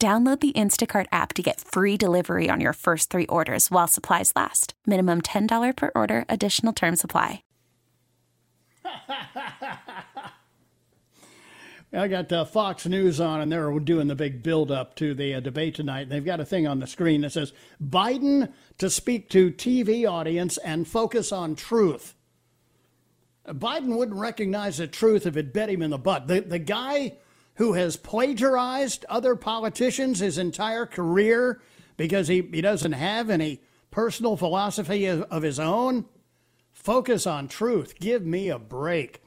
Download 0.00 0.38
the 0.38 0.52
Instacart 0.52 1.06
app 1.10 1.32
to 1.32 1.42
get 1.42 1.60
free 1.60 1.96
delivery 1.96 2.48
on 2.48 2.60
your 2.60 2.72
first 2.72 3.10
three 3.10 3.26
orders 3.26 3.68
while 3.68 3.88
supplies 3.88 4.32
last. 4.36 4.74
Minimum 4.86 5.22
$10 5.22 5.76
per 5.76 5.90
order, 5.96 6.24
additional 6.28 6.72
term 6.72 6.94
supply. 6.94 7.42
I 11.90 12.06
got 12.06 12.30
uh, 12.30 12.44
Fox 12.44 12.86
News 12.86 13.20
on, 13.20 13.40
and 13.40 13.50
they're 13.50 13.76
doing 13.80 14.06
the 14.06 14.14
big 14.14 14.44
build 14.44 14.70
up 14.70 14.94
to 14.96 15.14
the 15.14 15.34
uh, 15.34 15.40
debate 15.40 15.74
tonight. 15.74 16.08
They've 16.08 16.24
got 16.24 16.38
a 16.38 16.44
thing 16.44 16.68
on 16.68 16.78
the 16.78 16.86
screen 16.86 17.22
that 17.22 17.32
says 17.32 17.52
Biden 17.82 18.52
to 18.76 18.90
speak 18.90 19.28
to 19.30 19.50
TV 19.50 20.08
audience 20.08 20.58
and 20.58 20.86
focus 20.86 21.32
on 21.32 21.56
truth. 21.56 22.14
Biden 23.48 23.96
wouldn't 23.96 24.16
recognize 24.18 24.76
the 24.76 24.86
truth 24.86 25.26
if 25.26 25.36
it 25.36 25.52
bit 25.52 25.70
him 25.70 25.82
in 25.82 25.90
the 25.90 25.98
butt. 25.98 26.28
The, 26.28 26.40
the 26.40 26.60
guy 26.60 27.16
who 27.58 27.72
has 27.72 27.96
plagiarized 27.96 29.04
other 29.08 29.34
politicians 29.34 30.20
his 30.20 30.38
entire 30.38 30.86
career 30.86 31.60
because 31.96 32.28
he, 32.28 32.40
he 32.52 32.60
doesn't 32.60 32.92
have 32.92 33.28
any 33.28 33.60
personal 33.90 34.36
philosophy 34.36 35.06
of, 35.06 35.22
of 35.22 35.42
his 35.42 35.58
own? 35.58 36.04
Focus 36.72 37.26
on 37.26 37.48
truth. 37.48 37.98
Give 37.98 38.24
me 38.24 38.48
a 38.48 38.60
break. 38.60 39.22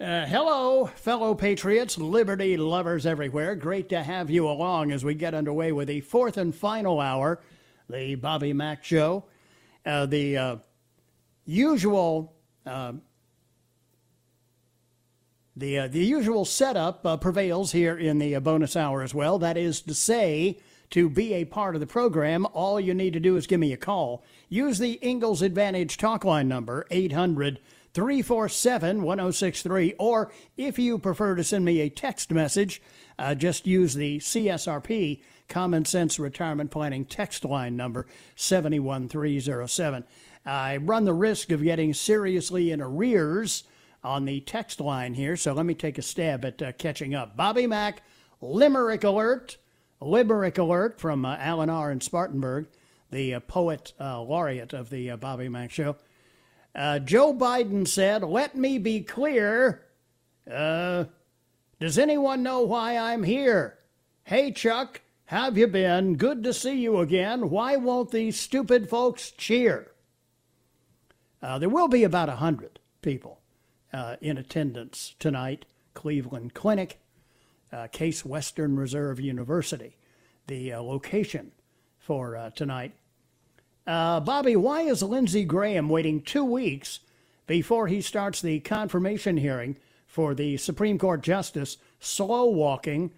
Uh, 0.00 0.24
hello, 0.26 0.86
fellow 0.86 1.34
patriots, 1.34 1.98
liberty 1.98 2.56
lovers 2.56 3.04
everywhere. 3.04 3.56
Great 3.56 3.88
to 3.88 4.00
have 4.00 4.30
you 4.30 4.48
along 4.48 4.92
as 4.92 5.04
we 5.04 5.14
get 5.14 5.34
underway 5.34 5.72
with 5.72 5.88
the 5.88 6.00
fourth 6.02 6.36
and 6.36 6.54
final 6.54 7.00
hour, 7.00 7.42
the 7.88 8.14
Bobby 8.14 8.52
Mack 8.52 8.84
Show. 8.84 9.24
Uh, 9.84 10.06
the 10.06 10.36
uh, 10.36 10.56
usual 11.44 12.32
uh, 12.64 12.92
the, 15.56 15.78
uh, 15.78 15.88
the 15.88 16.04
usual 16.04 16.44
setup 16.44 17.04
uh, 17.04 17.16
prevails 17.16 17.72
here 17.72 17.96
in 17.96 18.18
the 18.18 18.34
uh, 18.34 18.40
bonus 18.40 18.76
hour 18.76 19.02
as 19.02 19.14
well. 19.14 19.38
That 19.38 19.56
is 19.56 19.82
to 19.82 19.94
say, 19.94 20.58
to 20.90 21.08
be 21.08 21.34
a 21.34 21.44
part 21.44 21.74
of 21.74 21.80
the 21.80 21.86
program, 21.86 22.46
all 22.52 22.80
you 22.80 22.94
need 22.94 23.12
to 23.12 23.20
do 23.20 23.36
is 23.36 23.46
give 23.46 23.60
me 23.60 23.72
a 23.72 23.76
call. 23.76 24.24
Use 24.48 24.78
the 24.78 24.98
Ingalls 25.06 25.42
Advantage 25.42 25.96
talk 25.96 26.24
line 26.24 26.48
number, 26.48 26.86
800 26.90 27.60
347 27.92 29.02
1063. 29.02 29.94
Or 29.98 30.32
if 30.56 30.78
you 30.78 30.98
prefer 30.98 31.34
to 31.34 31.44
send 31.44 31.64
me 31.64 31.80
a 31.80 31.90
text 31.90 32.30
message, 32.30 32.82
uh, 33.18 33.34
just 33.34 33.66
use 33.66 33.94
the 33.94 34.18
CSRP 34.18 35.22
Common 35.48 35.84
Sense 35.84 36.18
Retirement 36.18 36.70
Planning 36.70 37.04
text 37.04 37.44
line 37.44 37.76
number, 37.76 38.06
71307. 38.36 40.04
I 40.46 40.76
run 40.78 41.04
the 41.04 41.12
risk 41.12 41.50
of 41.50 41.62
getting 41.62 41.92
seriously 41.92 42.70
in 42.70 42.80
arrears 42.80 43.64
on 44.02 44.24
the 44.24 44.40
text 44.40 44.80
line 44.80 45.14
here, 45.14 45.36
so 45.36 45.52
let 45.52 45.66
me 45.66 45.74
take 45.74 45.98
a 45.98 46.02
stab 46.02 46.44
at 46.44 46.62
uh, 46.62 46.72
catching 46.72 47.14
up. 47.14 47.36
Bobby 47.36 47.66
Mack, 47.66 48.02
Limerick 48.40 49.04
Alert, 49.04 49.58
Limerick 50.00 50.58
Alert 50.58 50.98
from 50.98 51.24
uh, 51.24 51.36
Alan 51.38 51.68
R. 51.68 51.90
in 51.90 52.00
Spartanburg, 52.00 52.68
the 53.10 53.34
uh, 53.34 53.40
poet 53.40 53.92
uh, 54.00 54.20
laureate 54.22 54.72
of 54.72 54.88
the 54.90 55.10
uh, 55.10 55.16
Bobby 55.16 55.48
Mack 55.48 55.70
Show. 55.70 55.96
Uh, 56.74 56.98
Joe 57.00 57.34
Biden 57.34 57.86
said, 57.86 58.22
Let 58.22 58.56
me 58.56 58.78
be 58.78 59.02
clear. 59.02 59.82
does 60.46 61.98
anyone 61.98 62.42
know 62.42 62.62
why 62.62 62.96
I'm 62.96 63.22
here? 63.22 63.78
Hey, 64.24 64.52
Chuck, 64.52 65.02
have 65.26 65.58
you 65.58 65.66
been? 65.66 66.16
Good 66.16 66.42
to 66.44 66.54
see 66.54 66.78
you 66.78 66.98
again. 67.00 67.50
Why 67.50 67.76
won't 67.76 68.12
these 68.12 68.38
stupid 68.38 68.88
folks 68.88 69.30
cheer? 69.32 69.88
there 71.42 71.68
will 71.68 71.88
be 71.88 72.04
about 72.04 72.28
a 72.28 72.36
hundred 72.36 72.78
people 73.02 73.39
uh, 73.92 74.16
in 74.20 74.38
attendance 74.38 75.14
tonight, 75.18 75.64
Cleveland 75.94 76.54
Clinic, 76.54 77.00
uh, 77.72 77.86
Case 77.88 78.24
Western 78.24 78.76
Reserve 78.76 79.20
University, 79.20 79.96
the 80.46 80.72
uh, 80.72 80.82
location 80.82 81.52
for 81.98 82.36
uh, 82.36 82.50
tonight. 82.50 82.92
Uh, 83.86 84.20
Bobby, 84.20 84.56
why 84.56 84.82
is 84.82 85.02
Lindsey 85.02 85.44
Graham 85.44 85.88
waiting 85.88 86.22
two 86.22 86.44
weeks 86.44 87.00
before 87.46 87.88
he 87.88 88.00
starts 88.00 88.40
the 88.40 88.60
confirmation 88.60 89.36
hearing 89.36 89.76
for 90.06 90.34
the 90.34 90.56
Supreme 90.56 90.98
Court 90.98 91.22
Justice, 91.22 91.76
slow 91.98 92.46
walking 92.46 93.12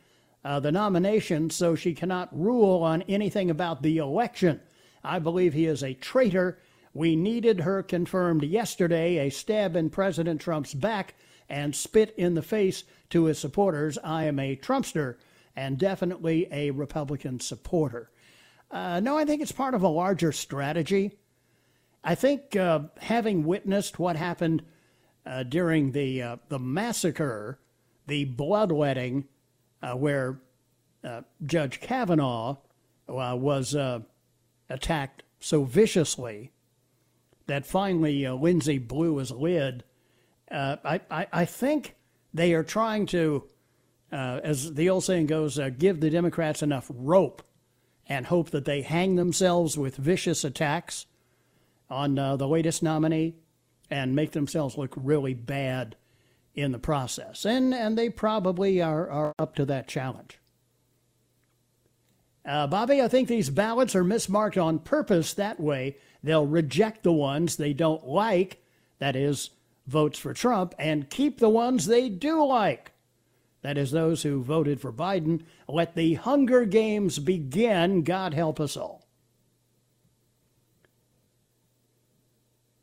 uh, 0.45 0.61
the 0.61 0.73
nomination 0.73 1.51
so 1.51 1.75
she 1.75 1.95
cannot 1.95 2.29
rule 2.39 2.83
on 2.83 3.03
anything 3.03 3.51
about 3.51 3.83
the 3.83 3.99
election? 3.99 4.61
I 5.05 5.19
believe 5.19 5.53
he 5.53 5.67
is 5.67 5.83
a 5.83 5.95
traitor 5.95 6.59
we 6.95 7.17
needed 7.17 7.61
her 7.61 7.83
confirmed 7.83 8.45
yesterday, 8.45 9.19
a 9.19 9.31
stab 9.31 9.77
in 9.77 9.91
President 9.91 10.41
Trump's 10.41 10.75
back 10.75 11.15
and 11.49 11.75
spit 11.75 12.15
in 12.17 12.35
the 12.35 12.43
face 12.43 12.85
to 13.11 13.25
his 13.25 13.39
supporters. 13.39 13.99
I 14.03 14.25
am 14.25 14.39
a 14.39 14.57
Trumpster 14.57 15.17
and 15.57 15.79
definitely 15.79 16.49
a 16.51 16.71
Republican 16.71 17.41
supporter. 17.41 18.11
Uh, 18.71 19.01
no, 19.01 19.19
I 19.19 19.25
think 19.25 19.43
it's 19.43 19.53
part 19.53 19.75
of 19.75 19.83
a 19.83 19.89
larger 19.89 20.33
strategy. 20.33 21.13
I 22.05 22.15
think 22.15 22.57
uh, 22.57 22.81
having 23.01 23.45
witnessed 23.45 23.99
what 23.99 24.17
happened 24.17 24.63
uh, 25.25 25.45
during 25.45 25.93
the 25.93 26.23
uh, 26.23 26.37
the 26.49 26.59
massacre, 26.59 27.61
the 28.07 28.25
bloodletting, 28.25 29.29
uh, 29.83 29.93
where 29.93 30.41
uh, 31.05 31.23
Judge 31.45 31.81
Kavanaugh 31.81 32.57
was 33.07 33.77
attacked 34.71 35.23
so 35.39 35.65
viciously 35.65 36.51
that 37.53 37.67
finally 37.67 38.25
uh, 38.25 38.33
Lindsey 38.33 38.79
blew 38.79 39.19
his 39.19 39.31
lid. 39.31 39.85
Uh, 40.51 40.77
I, 40.83 41.01
I, 41.11 41.27
I, 41.31 41.45
think 41.45 41.97
they 42.33 42.55
are 42.55 42.65
trying 42.65 43.05
to, 43.09 43.45
uh, 44.11 44.41
as 44.43 44.73
the 44.73 44.89
old 44.89 45.05
saying 45.05 45.27
goes, 45.27 45.59
uh, 45.59 45.69
give 45.69 46.01
the 46.01 46.09
Democrats 46.09 46.63
enough 46.63 46.91
rope 46.95 47.43
and 48.07 48.25
hope 48.25 48.49
that 48.53 48.65
they 48.65 48.81
hang 48.81 49.17
themselves 49.17 49.77
with 49.77 49.97
vicious 49.97 50.45
attacks 50.45 51.05
on 51.91 52.19
uh, 52.19 52.37
the 52.37 52.49
latest 52.49 52.83
nominee 52.83 53.35
and 53.91 54.17
make 54.17 54.33
themselves 54.33 54.79
look 54.79 54.95
really 54.97 55.35
bad 55.35 55.95
in 56.55 56.73
the 56.73 56.79
process. 56.79 57.45
And, 57.45 57.75
and 57.75 57.99
they 57.99 58.09
probably 58.09 58.81
are, 58.81 59.11
are 59.11 59.35
up 59.39 59.57
to 59.57 59.67
that 59.67 59.89
challenge. 59.89 60.39
Uh, 62.47 62.67
Bobby, 62.67 63.03
I 63.03 63.09
think 63.09 63.29
these 63.29 63.51
ballots 63.51 63.95
are 63.95 64.05
mismarked 64.05 64.63
on 64.63 64.79
purpose 64.79 65.35
that 65.35 65.61
way 65.61 65.99
They'll 66.23 66.47
reject 66.47 67.03
the 67.03 67.13
ones 67.13 67.57
they 67.57 67.73
don't 67.73 68.07
like, 68.07 68.63
that 68.99 69.17
is, 69.17 69.51
votes 69.87 70.19
for 70.19 70.33
Trump, 70.33 70.75
and 70.79 71.11
keep 71.11 71.39
the 71.39 71.49
ones 71.49 71.87
they 71.87 72.09
do 72.09 72.45
like. 72.45 72.93
That 73.63 73.79
is, 73.79 73.91
those 73.91 74.23
who 74.23 74.43
voted 74.43 74.81
for 74.81 74.93
Biden. 74.93 75.43
Let 75.69 75.95
the 75.95 76.15
Hunger 76.15 76.65
Games 76.65 77.19
begin. 77.19 78.03
God 78.03 78.35
help 78.35 78.61
us 78.61 78.77
all. 78.77 79.07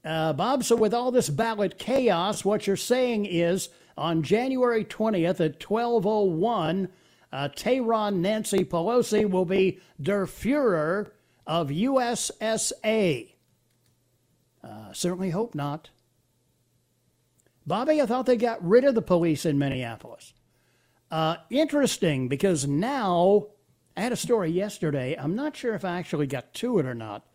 Uh, 0.04 0.32
Bob, 0.32 0.64
so 0.64 0.78
with 0.78 0.94
all 0.94 1.12
this 1.12 1.30
ballot 1.30 1.78
chaos, 1.78 2.46
what 2.46 2.66
you're 2.66 2.78
saying 2.78 3.26
is 3.26 3.70
on 3.98 4.24
January 4.24 4.86
20th 4.86 5.42
at 5.42 5.62
1201, 5.62 6.88
uh, 7.32 7.50
Tehran 7.50 8.22
Nancy 8.22 8.64
Pelosi 8.64 9.30
will 9.30 9.46
be 9.46 9.80
der 10.02 10.26
Fuhrer 10.26 11.12
of 11.50 11.70
USSA. 11.70 13.34
Uh, 14.64 14.94
certainly 14.94 15.32
hope 15.32 15.56
not. 15.56 15.90
Bobby, 17.66 18.00
I 18.00 18.06
thought 18.06 18.28
they 18.28 18.38
got 18.38 18.64
rid 18.64 18.86
of 18.86 18.94
the 18.94 19.02
police 19.02 19.48
in 19.48 19.58
Minneapolis. 19.58 20.34
Uh, 21.10 21.38
interesting 21.50 22.28
because 22.28 22.68
now, 22.68 23.48
I 23.98 24.02
had 24.02 24.12
a 24.12 24.16
story 24.16 24.52
yesterday. 24.52 25.16
I'm 25.18 25.36
not 25.36 25.56
sure 25.56 25.74
if 25.74 25.84
I 25.84 25.98
actually 25.98 26.28
got 26.28 26.54
to 26.54 26.78
it 26.78 26.86
or 26.86 26.94
not. 26.94 27.26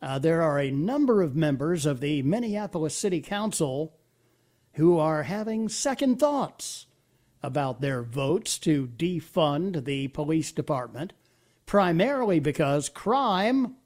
Uh, 0.00 0.20
there 0.20 0.40
are 0.40 0.60
a 0.60 0.70
number 0.70 1.20
of 1.20 1.34
members 1.34 1.86
of 1.86 1.98
the 1.98 2.22
Minneapolis 2.22 2.96
City 2.96 3.20
Council 3.20 3.96
who 4.74 4.98
are 4.98 5.24
having 5.24 5.68
second 5.68 6.20
thoughts 6.20 6.86
about 7.42 7.80
their 7.80 8.02
votes 8.02 8.58
to 8.58 8.86
defund 8.86 9.86
the 9.86 10.06
police 10.08 10.52
department, 10.52 11.14
primarily 11.66 12.40
because 12.40 12.88
crime, 12.88 13.76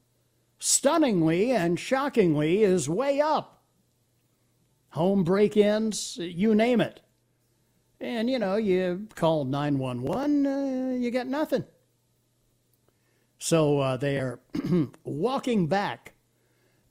stunningly 0.58 1.52
and 1.52 1.78
shockingly, 1.78 2.62
is 2.62 2.88
way 2.88 3.20
up. 3.20 3.62
Home 4.90 5.25
break 5.25 5.56
ins, 5.56 6.16
you 6.19 6.54
name 6.54 6.80
it. 6.80 7.00
And, 8.00 8.30
you 8.30 8.38
know, 8.38 8.56
you 8.56 9.08
call 9.14 9.44
911, 9.44 10.46
uh, 10.46 10.96
you 10.96 11.10
get 11.10 11.26
nothing. 11.26 11.64
So 13.38 13.78
uh, 13.78 13.96
they 13.96 14.19
are 14.19 14.40
walking 15.04 15.66
back 15.66 16.14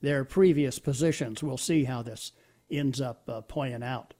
their 0.00 0.24
previous 0.24 0.78
positions. 0.78 1.42
We'll 1.42 1.56
see 1.56 1.84
how 1.84 2.02
this 2.02 2.32
ends 2.70 3.00
up 3.00 3.28
uh, 3.28 3.40
playing 3.42 3.82
out. 3.82 4.14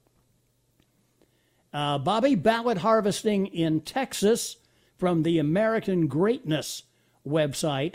Uh, 1.73 1.99
Bobby 1.99 2.35
ballot 2.35 2.79
harvesting 2.79 3.47
in 3.47 3.82
Texas 3.82 4.56
from 4.99 5.23
the 5.23 5.39
American 5.39 6.06
Greatness 6.09 6.83
website. 7.27 7.95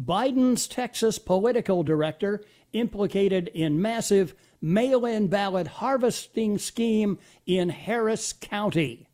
Biden's 0.00 0.68
Texas 0.68 1.18
political 1.18 1.82
director 1.82 2.42
implicated 2.72 3.48
in 3.48 3.82
massive 3.82 4.34
mail 4.60 5.04
in 5.04 5.28
ballot 5.28 5.66
harvesting 5.66 6.58
scheme 6.58 7.18
in 7.46 7.70
Harris 7.70 8.32
County. 8.32 9.08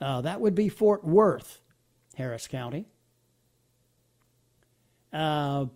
Uh, 0.00 0.20
that 0.20 0.40
would 0.40 0.54
be 0.54 0.68
Fort 0.68 1.04
Worth, 1.04 1.60
Harris 2.14 2.46
County. 2.46 2.86
Uh, 5.12 5.66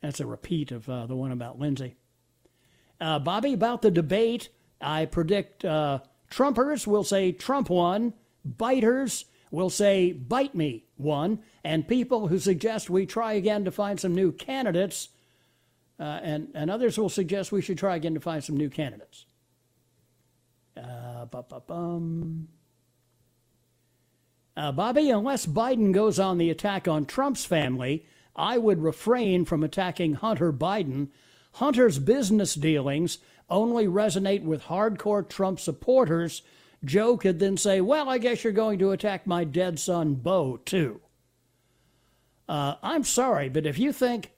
That's 0.00 0.20
a 0.20 0.26
repeat 0.26 0.70
of 0.70 0.88
uh, 0.88 1.06
the 1.06 1.16
one 1.16 1.32
about 1.32 1.58
Lindsey. 1.58 1.96
Uh, 3.00 3.18
Bobby, 3.18 3.52
about 3.52 3.82
the 3.82 3.90
debate, 3.90 4.48
I 4.80 5.06
predict 5.06 5.64
uh, 5.64 6.00
Trumpers 6.30 6.86
will 6.86 7.04
say 7.04 7.32
Trump 7.32 7.70
won, 7.70 8.12
biters 8.44 9.24
will 9.50 9.70
say 9.70 10.12
bite 10.12 10.54
me 10.54 10.84
won, 10.96 11.40
and 11.64 11.88
people 11.88 12.28
who 12.28 12.38
suggest 12.38 12.90
we 12.90 13.06
try 13.06 13.32
again 13.32 13.64
to 13.64 13.70
find 13.70 13.98
some 13.98 14.14
new 14.14 14.32
candidates, 14.32 15.08
uh, 15.98 16.20
and, 16.22 16.48
and 16.54 16.70
others 16.70 16.98
will 16.98 17.08
suggest 17.08 17.50
we 17.52 17.62
should 17.62 17.78
try 17.78 17.96
again 17.96 18.14
to 18.14 18.20
find 18.20 18.44
some 18.44 18.56
new 18.56 18.68
candidates. 18.68 19.26
Uh, 20.76 21.26
uh, 24.56 24.72
Bobby, 24.72 25.10
unless 25.10 25.46
Biden 25.46 25.92
goes 25.92 26.18
on 26.18 26.38
the 26.38 26.50
attack 26.50 26.86
on 26.86 27.06
Trump's 27.06 27.44
family, 27.44 28.06
I 28.36 28.58
would 28.58 28.82
refrain 28.82 29.44
from 29.44 29.64
attacking 29.64 30.14
Hunter 30.14 30.52
Biden. 30.52 31.08
Hunter's 31.54 31.98
business 31.98 32.54
dealings 32.54 33.18
only 33.50 33.86
resonate 33.86 34.42
with 34.42 34.64
hardcore 34.64 35.28
Trump 35.28 35.60
supporters, 35.60 36.42
Joe 36.84 37.16
could 37.16 37.38
then 37.38 37.56
say, 37.56 37.80
Well, 37.80 38.08
I 38.08 38.18
guess 38.18 38.44
you're 38.44 38.52
going 38.52 38.78
to 38.80 38.92
attack 38.92 39.26
my 39.26 39.44
dead 39.44 39.78
son, 39.78 40.14
Beau, 40.14 40.58
too. 40.58 41.00
Uh, 42.48 42.76
I'm 42.82 43.04
sorry, 43.04 43.48
but 43.48 43.66
if 43.66 43.78
you 43.78 43.92
think 43.92 44.30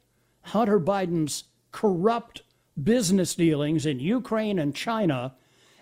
Hunter 0.42 0.80
Biden's 0.80 1.44
corrupt 1.70 2.42
business 2.82 3.34
dealings 3.34 3.86
in 3.86 4.00
Ukraine 4.00 4.58
and 4.58 4.74
China 4.74 5.34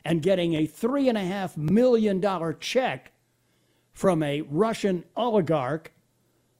and 0.04 0.22
getting 0.22 0.54
a 0.54 0.66
$3.5 0.66 1.56
million 1.56 2.56
check 2.60 3.12
from 3.92 4.22
a 4.22 4.42
Russian 4.42 5.04
oligarch 5.16 5.92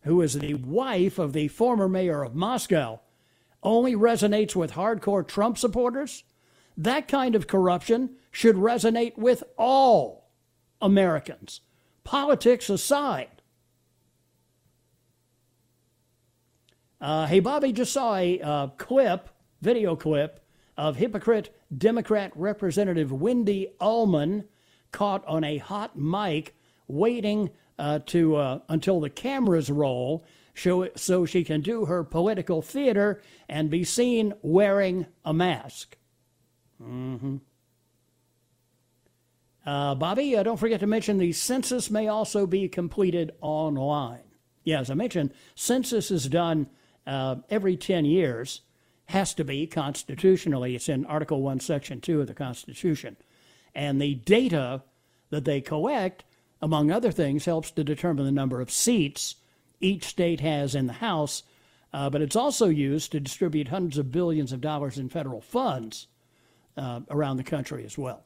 who 0.02 0.20
is 0.22 0.34
the 0.34 0.54
wife 0.54 1.18
of 1.18 1.32
the 1.32 1.48
former 1.48 1.88
mayor 1.88 2.22
of 2.22 2.34
Moscow 2.34 3.00
only 3.62 3.94
resonates 3.94 4.54
with 4.54 4.72
hardcore 4.72 5.26
Trump 5.26 5.58
supporters, 5.58 6.24
that 6.78 7.08
kind 7.08 7.34
of 7.34 7.48
corruption 7.48 8.10
should 8.30 8.56
resonate 8.56 9.18
with 9.18 9.42
all 9.58 10.30
Americans, 10.80 11.60
politics 12.04 12.70
aside. 12.70 13.42
Uh, 17.00 17.26
hey, 17.26 17.40
Bobby 17.40 17.72
just 17.72 17.92
saw 17.92 18.16
a 18.16 18.40
uh, 18.40 18.66
clip, 18.78 19.28
video 19.60 19.96
clip, 19.96 20.40
of 20.76 20.96
hypocrite 20.96 21.52
Democrat 21.76 22.30
Representative 22.36 23.10
Wendy 23.12 23.74
Ullman 23.80 24.44
caught 24.92 25.26
on 25.26 25.42
a 25.42 25.58
hot 25.58 25.98
mic 25.98 26.54
waiting 26.86 27.50
uh, 27.78 27.98
to 28.06 28.36
uh, 28.36 28.60
until 28.68 29.00
the 29.00 29.10
cameras 29.10 29.70
roll 29.70 30.24
so 30.54 31.24
she 31.24 31.44
can 31.44 31.60
do 31.60 31.84
her 31.84 32.02
political 32.02 32.62
theater 32.62 33.20
and 33.48 33.70
be 33.70 33.84
seen 33.84 34.32
wearing 34.42 35.06
a 35.24 35.32
mask. 35.32 35.97
Mm-hmm. 36.82 37.36
Uh, 39.66 39.94
Bobby, 39.94 40.36
uh, 40.36 40.42
don't 40.42 40.56
forget 40.56 40.80
to 40.80 40.86
mention 40.86 41.18
the 41.18 41.32
census 41.32 41.90
may 41.90 42.08
also 42.08 42.46
be 42.46 42.68
completed 42.68 43.32
online. 43.40 44.22
Yeah, 44.64 44.80
as 44.80 44.90
I 44.90 44.94
mentioned, 44.94 45.32
census 45.54 46.10
is 46.10 46.28
done 46.28 46.68
uh, 47.06 47.36
every 47.50 47.76
10 47.76 48.04
years, 48.04 48.62
has 49.06 49.34
to 49.34 49.44
be 49.44 49.66
constitutionally. 49.66 50.74
It's 50.74 50.88
in 50.88 51.04
Article 51.06 51.42
1, 51.42 51.60
Section 51.60 52.00
2 52.00 52.20
of 52.22 52.26
the 52.26 52.34
Constitution. 52.34 53.16
And 53.74 54.00
the 54.00 54.14
data 54.14 54.82
that 55.30 55.44
they 55.44 55.60
collect, 55.60 56.24
among 56.62 56.90
other 56.90 57.12
things, 57.12 57.44
helps 57.44 57.70
to 57.72 57.84
determine 57.84 58.24
the 58.24 58.32
number 58.32 58.60
of 58.60 58.70
seats 58.70 59.36
each 59.80 60.04
state 60.04 60.40
has 60.40 60.74
in 60.74 60.86
the 60.86 60.94
House, 60.94 61.42
uh, 61.92 62.10
but 62.10 62.22
it's 62.22 62.36
also 62.36 62.66
used 62.68 63.12
to 63.12 63.20
distribute 63.20 63.68
hundreds 63.68 63.98
of 63.98 64.12
billions 64.12 64.52
of 64.52 64.60
dollars 64.60 64.98
in 64.98 65.08
federal 65.08 65.40
funds 65.40 66.06
uh, 66.78 67.00
around 67.10 67.36
the 67.36 67.44
country 67.44 67.84
as 67.84 67.98
well. 67.98 68.24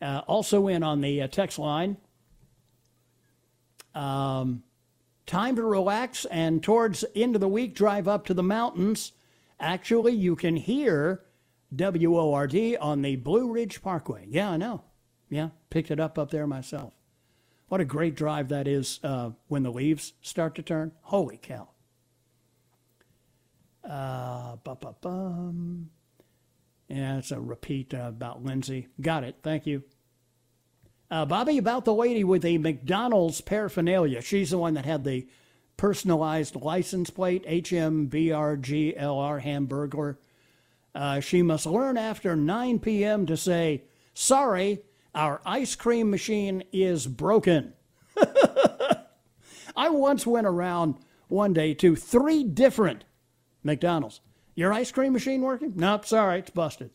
Uh, 0.00 0.22
also 0.26 0.68
in 0.68 0.82
on 0.82 1.00
the 1.00 1.22
uh, 1.22 1.28
text 1.28 1.58
line, 1.58 1.96
um, 3.94 4.62
time 5.26 5.56
to 5.56 5.62
relax 5.62 6.24
and 6.26 6.62
towards 6.62 7.04
end 7.14 7.34
of 7.34 7.40
the 7.40 7.48
week 7.48 7.74
drive 7.74 8.06
up 8.08 8.24
to 8.26 8.34
the 8.34 8.42
mountains. 8.42 9.12
Actually, 9.58 10.12
you 10.12 10.36
can 10.36 10.56
hear 10.56 11.22
WORD 11.76 12.76
on 12.80 13.02
the 13.02 13.16
Blue 13.16 13.50
Ridge 13.50 13.82
Parkway. 13.82 14.26
Yeah, 14.28 14.50
I 14.50 14.56
know. 14.56 14.82
Yeah, 15.30 15.50
picked 15.70 15.90
it 15.90 16.00
up 16.00 16.18
up 16.18 16.30
there 16.30 16.46
myself. 16.46 16.92
What 17.68 17.80
a 17.80 17.84
great 17.84 18.14
drive 18.14 18.48
that 18.50 18.68
is 18.68 19.00
uh, 19.02 19.30
when 19.48 19.62
the 19.62 19.72
leaves 19.72 20.12
start 20.20 20.54
to 20.56 20.62
turn. 20.62 20.92
Holy 21.02 21.38
cow. 21.38 21.68
Uh. 23.82 24.56
Yeah, 26.94 27.18
it's 27.18 27.32
a 27.32 27.40
repeat 27.40 27.92
uh, 27.92 28.04
about 28.06 28.44
Lindsey. 28.44 28.86
Got 29.00 29.24
it. 29.24 29.38
Thank 29.42 29.66
you. 29.66 29.82
Uh, 31.10 31.26
Bobby, 31.26 31.58
about 31.58 31.84
the 31.84 31.92
lady 31.92 32.22
with 32.22 32.42
the 32.42 32.56
McDonald's 32.56 33.40
paraphernalia. 33.40 34.22
She's 34.22 34.50
the 34.50 34.58
one 34.58 34.74
that 34.74 34.84
had 34.84 35.02
the 35.02 35.26
personalized 35.76 36.54
license 36.54 37.10
plate, 37.10 37.44
HMBRGLR 37.46 39.42
Hamburglar. 39.42 40.18
Uh, 40.94 41.18
she 41.18 41.42
must 41.42 41.66
learn 41.66 41.96
after 41.96 42.36
9 42.36 42.78
p.m. 42.78 43.26
to 43.26 43.36
say, 43.36 43.82
sorry, 44.14 44.84
our 45.16 45.40
ice 45.44 45.74
cream 45.74 46.12
machine 46.12 46.62
is 46.72 47.08
broken. 47.08 47.72
I 49.76 49.90
once 49.90 50.24
went 50.24 50.46
around 50.46 50.94
one 51.26 51.54
day 51.54 51.74
to 51.74 51.96
three 51.96 52.44
different 52.44 53.04
McDonald's. 53.64 54.20
Your 54.54 54.72
ice 54.72 54.92
cream 54.92 55.12
machine 55.12 55.42
working? 55.42 55.72
Nope, 55.76 56.06
sorry, 56.06 56.40
it's 56.40 56.50
busted. 56.50 56.90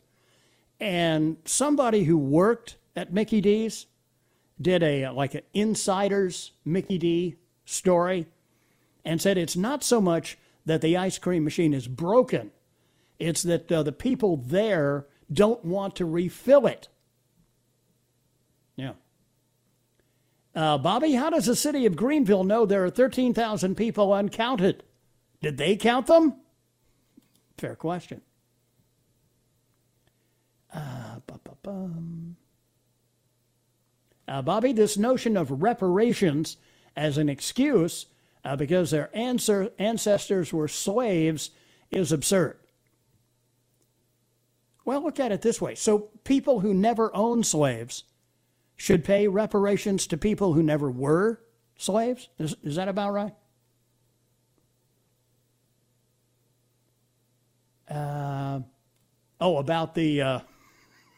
And 0.80 1.38
somebody 1.46 2.06
who 2.06 2.18
worked 2.18 2.78
at 2.96 3.14
Mickey 3.14 3.42
D's 3.42 3.88
did 4.62 4.84
a 4.84 5.10
like 5.10 5.36
an 5.36 5.42
insider's 5.54 6.52
Mickey 6.66 6.98
D 6.98 7.36
story 7.66 8.28
and 9.06 9.22
said 9.22 9.38
it's 9.38 9.56
not 9.56 9.84
so 9.84 10.02
much 10.02 10.38
that 10.66 10.82
the 10.82 10.98
ice 10.98 11.18
cream 11.18 11.44
machine 11.44 11.74
is 11.74 11.88
broken, 11.88 12.52
it's 13.18 13.42
that 13.44 13.72
uh, 13.72 13.84
the 13.84 13.92
people 13.92 14.38
there 14.38 15.08
don't 15.32 15.64
want 15.64 15.96
to 15.96 16.06
refill 16.06 16.68
it. 16.68 16.88
Yeah. 18.76 18.94
Uh, 20.56 20.78
Bobby, 20.78 21.14
how 21.14 21.30
does 21.30 21.46
the 21.46 21.56
city 21.56 21.86
of 21.86 21.96
Greenville 21.96 22.44
know 22.44 22.66
there 22.66 22.84
are 22.84 22.90
13,000 22.90 23.76
people 23.76 24.12
uncounted? 24.14 24.84
Did 25.42 25.58
they 25.58 25.76
count 25.76 26.08
them? 26.08 26.36
Fair 27.60 27.76
question. 27.76 28.22
Uh, 30.74 31.20
uh, 34.30 34.42
Bobby, 34.42 34.72
this 34.72 34.98
notion 34.98 35.36
of 35.36 35.62
reparations 35.62 36.56
as 36.96 37.18
an 37.18 37.28
excuse 37.28 38.06
uh, 38.46 38.56
because 38.56 38.92
their 38.92 39.10
answer, 39.14 39.72
ancestors 39.78 40.54
were 40.54 40.70
slaves 40.70 41.50
is 41.92 42.14
absurd. 42.14 42.58
Well, 44.86 45.04
look 45.04 45.20
at 45.20 45.34
it 45.34 45.42
this 45.42 45.60
way. 45.60 45.76
So, 45.76 46.12
people 46.24 46.62
who 46.62 46.74
never 46.74 47.14
owned 47.14 47.46
slaves 47.46 48.06
should 48.78 49.04
pay 49.04 49.28
reparations 49.28 50.08
to 50.08 50.18
people 50.18 50.54
who 50.54 50.64
never 50.64 50.90
were 50.90 51.42
slaves. 51.78 52.30
Is, 52.40 52.56
is 52.64 52.78
that 52.78 52.88
about 52.88 53.12
right? 53.12 53.34
Uh, 57.90 58.62
oh, 59.42 59.58
about 59.58 59.96
the 59.96 60.22
uh, 60.22 60.40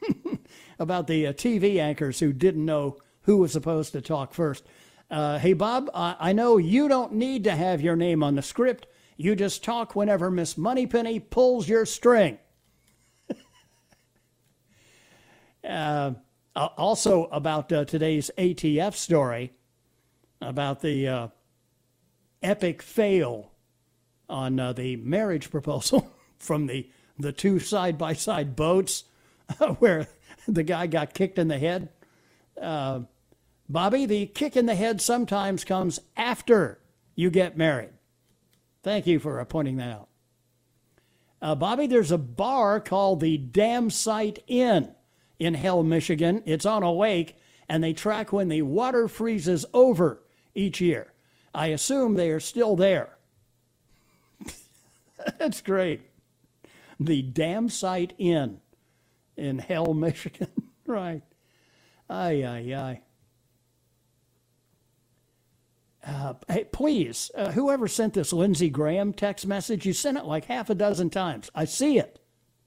about 0.80 1.08
the 1.08 1.28
uh, 1.28 1.34
TV 1.34 1.80
anchors 1.80 2.20
who 2.20 2.34
didn't 2.34 2.66
know 2.66 2.98
who 3.24 3.38
was 3.38 3.52
supposed 3.52 3.92
to 3.94 4.02
talk 4.02 4.34
first. 4.34 4.66
Uh, 5.10 5.38
hey, 5.38 5.54
Bob, 5.54 5.90
I, 5.94 6.16
I 6.20 6.34
know 6.34 6.58
you 6.58 6.88
don't 6.88 7.14
need 7.14 7.44
to 7.44 7.52
have 7.52 7.82
your 7.82 7.96
name 7.96 8.24
on 8.24 8.36
the 8.36 8.42
script. 8.42 8.88
You 9.18 9.36
just 9.36 9.64
talk 9.64 9.96
whenever 9.96 10.32
Miss 10.32 10.58
Moneypenny 10.58 11.20
pulls 11.20 11.68
your 11.68 11.86
string. 11.86 12.40
uh, 15.68 16.14
also, 16.56 17.26
about 17.26 17.72
uh, 17.72 17.86
today's 17.86 18.32
ATF 18.38 18.94
story 18.94 19.54
about 20.42 20.82
the 20.82 21.08
uh, 21.08 21.28
epic 22.42 22.82
fail 22.82 23.52
on 24.28 24.60
uh, 24.60 24.74
the 24.74 24.96
marriage 24.96 25.52
proposal 25.52 26.12
from 26.42 26.68
the, 26.68 26.90
the 27.18 27.32
two 27.32 27.60
side 27.60 27.98
by 27.98 28.14
side 28.14 28.56
boats 28.56 29.06
where 29.80 30.08
the 30.48 30.64
guy 30.64 30.88
got 30.88 31.14
kicked 31.14 31.40
in 31.40 31.48
the 31.48 31.60
head. 31.60 31.90
Uh, 32.60 33.02
Bobby, 33.70 34.06
the 34.06 34.26
kick 34.26 34.58
in 34.58 34.66
the 34.66 34.76
head 34.76 35.02
sometimes 35.02 35.64
comes 35.64 36.00
after 36.18 36.80
you 37.16 37.30
get 37.30 37.58
married. 37.58 37.92
Thank 38.84 39.08
you 39.08 39.20
for 39.20 39.44
pointing 39.46 39.78
that 39.78 39.92
out. 39.92 40.08
Uh, 41.42 41.56
Bobby, 41.56 41.88
there's 41.88 42.12
a 42.12 42.18
bar 42.18 42.80
called 42.80 43.20
the 43.20 43.38
Dam 43.38 43.90
Site 43.90 44.44
Inn 44.48 44.94
in 45.40 45.54
Hell, 45.54 45.84
Michigan. 45.84 46.44
It's 46.46 46.66
on 46.66 46.84
a 46.84 46.94
lake, 46.94 47.36
and 47.68 47.84
they 47.84 47.94
track 47.94 48.32
when 48.32 48.48
the 48.48 48.62
water 48.62 49.08
freezes 49.08 49.66
over 49.74 50.22
each 50.54 50.82
year. 50.82 51.14
I 51.54 51.68
assume 51.68 52.14
they 52.14 52.30
are 52.30 52.40
still 52.40 52.76
there. 52.76 53.18
That's 55.40 55.62
great. 55.62 56.02
The 57.02 57.24
Dam 57.24 57.68
Site 57.68 58.14
Inn 58.20 58.60
in 59.36 59.58
Hell, 59.58 59.94
Michigan. 59.96 60.50
right. 60.86 61.24
Ay, 62.08 62.44
ay, 62.44 62.76
ay. 62.76 63.02
Uh, 66.06 66.34
hey, 66.48 66.64
please, 66.66 67.32
uh, 67.36 67.52
whoever 67.52 67.88
sent 67.88 68.14
this 68.14 68.32
Lindsey 68.34 68.70
Graham 68.70 69.14
text 69.14 69.48
message, 69.48 69.86
you 69.86 69.94
sent 69.94 70.18
it 70.18 70.26
like 70.26 70.46
half 70.46 70.70
a 70.70 70.76
dozen 70.76 71.10
times. 71.10 71.50
I 71.56 71.66
see 71.66 71.98
it. 71.98 72.20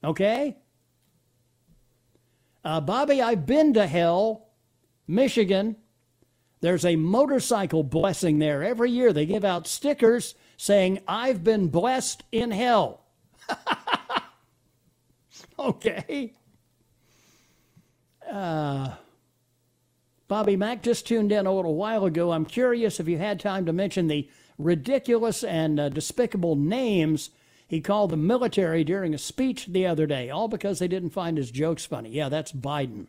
Okay? 0.03 0.57
Uh, 2.63 2.81
Bobby, 2.81 3.21
I've 3.21 3.45
been 3.45 3.73
to 3.75 3.87
hell, 3.87 4.49
Michigan. 5.07 5.77
There's 6.59 6.85
a 6.85 6.95
motorcycle 6.95 7.83
blessing 7.83 8.39
there. 8.39 8.63
Every 8.63 8.91
year 8.91 9.13
they 9.13 9.25
give 9.25 9.45
out 9.45 9.67
stickers 9.67 10.35
saying, 10.57 10.99
I've 11.07 11.43
been 11.43 11.67
blessed 11.67 12.23
in 12.31 12.51
hell. 12.51 13.05
okay. 15.59 16.33
Uh, 18.29 18.95
Bobby 20.27 20.55
Mack 20.55 20.81
just 20.81 21.07
tuned 21.07 21.31
in 21.31 21.45
a 21.45 21.53
little 21.53 21.75
while 21.75 22.05
ago. 22.05 22.31
I'm 22.31 22.45
curious 22.45 22.99
if 22.99 23.07
you 23.07 23.17
had 23.17 23.39
time 23.39 23.65
to 23.65 23.73
mention 23.73 24.07
the 24.07 24.29
ridiculous 24.57 25.43
and 25.43 25.79
uh, 25.79 25.89
despicable 25.89 26.55
names 26.55 27.29
he 27.67 27.81
called 27.81 28.11
the 28.11 28.17
military 28.17 28.83
during 28.83 29.13
a 29.13 29.17
speech 29.17 29.67
the 29.67 29.87
other 29.87 30.05
day, 30.05 30.29
all 30.29 30.47
because 30.47 30.79
they 30.79 30.87
didn't 30.87 31.09
find 31.09 31.37
his 31.37 31.49
jokes 31.49 31.85
funny. 31.85 32.09
Yeah, 32.09 32.29
that's 32.29 32.51
Biden 32.51 33.07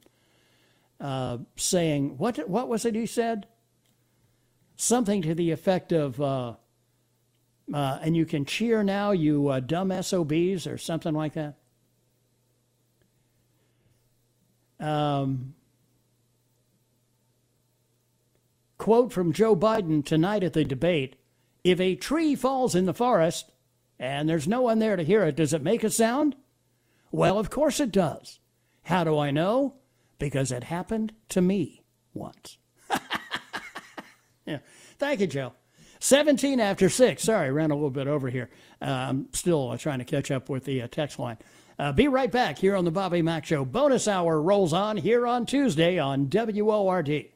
uh, 0.99 1.39
saying, 1.57 2.17
what, 2.17 2.49
what 2.49 2.69
was 2.69 2.85
it 2.85 2.95
he 2.95 3.07
said? 3.07 3.47
Something 4.77 5.23
to 5.23 5.35
the 5.35 5.51
effect 5.51 5.93
of, 5.93 6.21
uh, 6.21 6.55
uh 7.73 7.99
and 8.01 8.17
you 8.17 8.25
can 8.25 8.45
cheer 8.45 8.83
now, 8.83 9.11
you 9.11 9.49
uh, 9.49 9.61
dumb 9.61 9.91
SOBs, 10.03 10.67
or 10.67 10.79
something 10.79 11.15
like 11.15 11.35
that. 11.35 11.57
Um, 14.79 15.55
Quote 18.79 19.13
from 19.13 19.33
Joe 19.33 19.57
Biden 19.57 20.05
tonight 20.05 20.45
at 20.45 20.53
the 20.53 20.65
debate 20.65 21.17
If 21.65 21.81
a 21.81 21.97
tree 21.97 22.35
falls 22.35 22.75
in 22.75 22.85
the 22.85 22.95
forest 22.95 23.51
and 23.99 24.29
there's 24.29 24.47
no 24.47 24.61
one 24.61 24.79
there 24.79 24.97
to 24.97 25.03
hear 25.03 25.25
it, 25.25 25.37
does 25.37 25.53
it 25.53 25.63
make 25.63 25.83
a 25.83 25.91
sound? 25.91 26.37
Well, 27.11 27.39
of 27.39 27.51
course 27.51 27.81
it 27.81 27.91
does. 27.91 28.39
How 28.85 29.05
do 29.05 29.19
I 29.19 29.31
know? 29.31 29.75
Because 30.19 30.53
it 30.53 30.65
happened 30.65 31.15
to 31.31 31.41
me 31.41 31.83
once. 32.15 32.59
yeah. 34.47 34.59
Thank 34.99 35.21
you, 35.21 35.27
Joe. 35.27 35.55
17 35.99 36.61
after 36.61 36.89
6. 36.89 37.23
Sorry, 37.23 37.51
ran 37.51 37.71
a 37.71 37.75
little 37.75 37.91
bit 37.91 38.07
over 38.07 38.29
here. 38.29 38.51
Uh, 38.81 38.85
I'm 38.85 39.29
still 39.33 39.71
uh, 39.71 39.79
trying 39.79 39.99
to 39.99 40.05
catch 40.05 40.31
up 40.31 40.49
with 40.49 40.65
the 40.65 40.83
uh, 40.83 40.89
text 40.89 41.19
line. 41.19 41.39
Uh, 41.79 41.93
be 41.93 42.09
right 42.09 42.33
back 42.33 42.59
here 42.59 42.75
on 42.75 42.87
the 42.87 42.91
Bobby 42.91 43.21
Mack 43.21 43.45
Show. 43.45 43.65
Bonus 43.65 44.09
hour 44.09 44.41
rolls 44.41 44.73
on 44.73 44.97
here 44.97 45.27
on 45.27 45.45
Tuesday 45.45 45.99
on 45.99 46.31
WORD. 46.31 47.36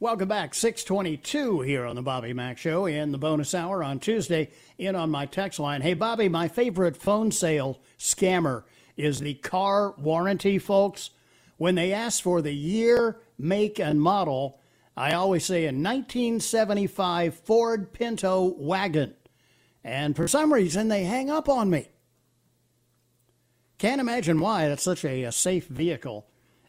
Welcome 0.00 0.28
back. 0.28 0.54
622 0.54 1.62
here 1.62 1.84
on 1.84 1.96
the 1.96 2.02
Bobby 2.02 2.32
Mack 2.32 2.56
Show 2.56 2.86
in 2.86 3.10
the 3.10 3.18
bonus 3.18 3.52
hour 3.52 3.82
on 3.82 3.98
Tuesday. 3.98 4.50
In 4.78 4.94
on 4.94 5.10
my 5.10 5.26
text 5.26 5.58
line. 5.58 5.80
Hey, 5.80 5.94
Bobby, 5.94 6.28
my 6.28 6.46
favorite 6.46 6.96
phone 6.96 7.32
sale 7.32 7.80
scammer 7.98 8.62
is 8.96 9.18
the 9.18 9.34
car 9.34 9.96
warranty 9.98 10.60
folks. 10.60 11.10
When 11.56 11.74
they 11.74 11.92
ask 11.92 12.22
for 12.22 12.40
the 12.40 12.54
year, 12.54 13.18
make, 13.40 13.80
and 13.80 14.00
model, 14.00 14.60
I 14.96 15.14
always 15.14 15.44
say 15.44 15.64
a 15.64 15.72
1975 15.72 17.34
Ford 17.34 17.92
Pinto 17.92 18.54
wagon. 18.56 19.16
And 19.82 20.14
for 20.14 20.28
some 20.28 20.52
reason, 20.52 20.86
they 20.86 21.02
hang 21.02 21.28
up 21.28 21.48
on 21.48 21.70
me. 21.70 21.88
Can't 23.78 24.00
imagine 24.00 24.38
why. 24.38 24.68
That's 24.68 24.84
such 24.84 25.04
a, 25.04 25.24
a 25.24 25.32
safe 25.32 25.66
vehicle. 25.66 26.28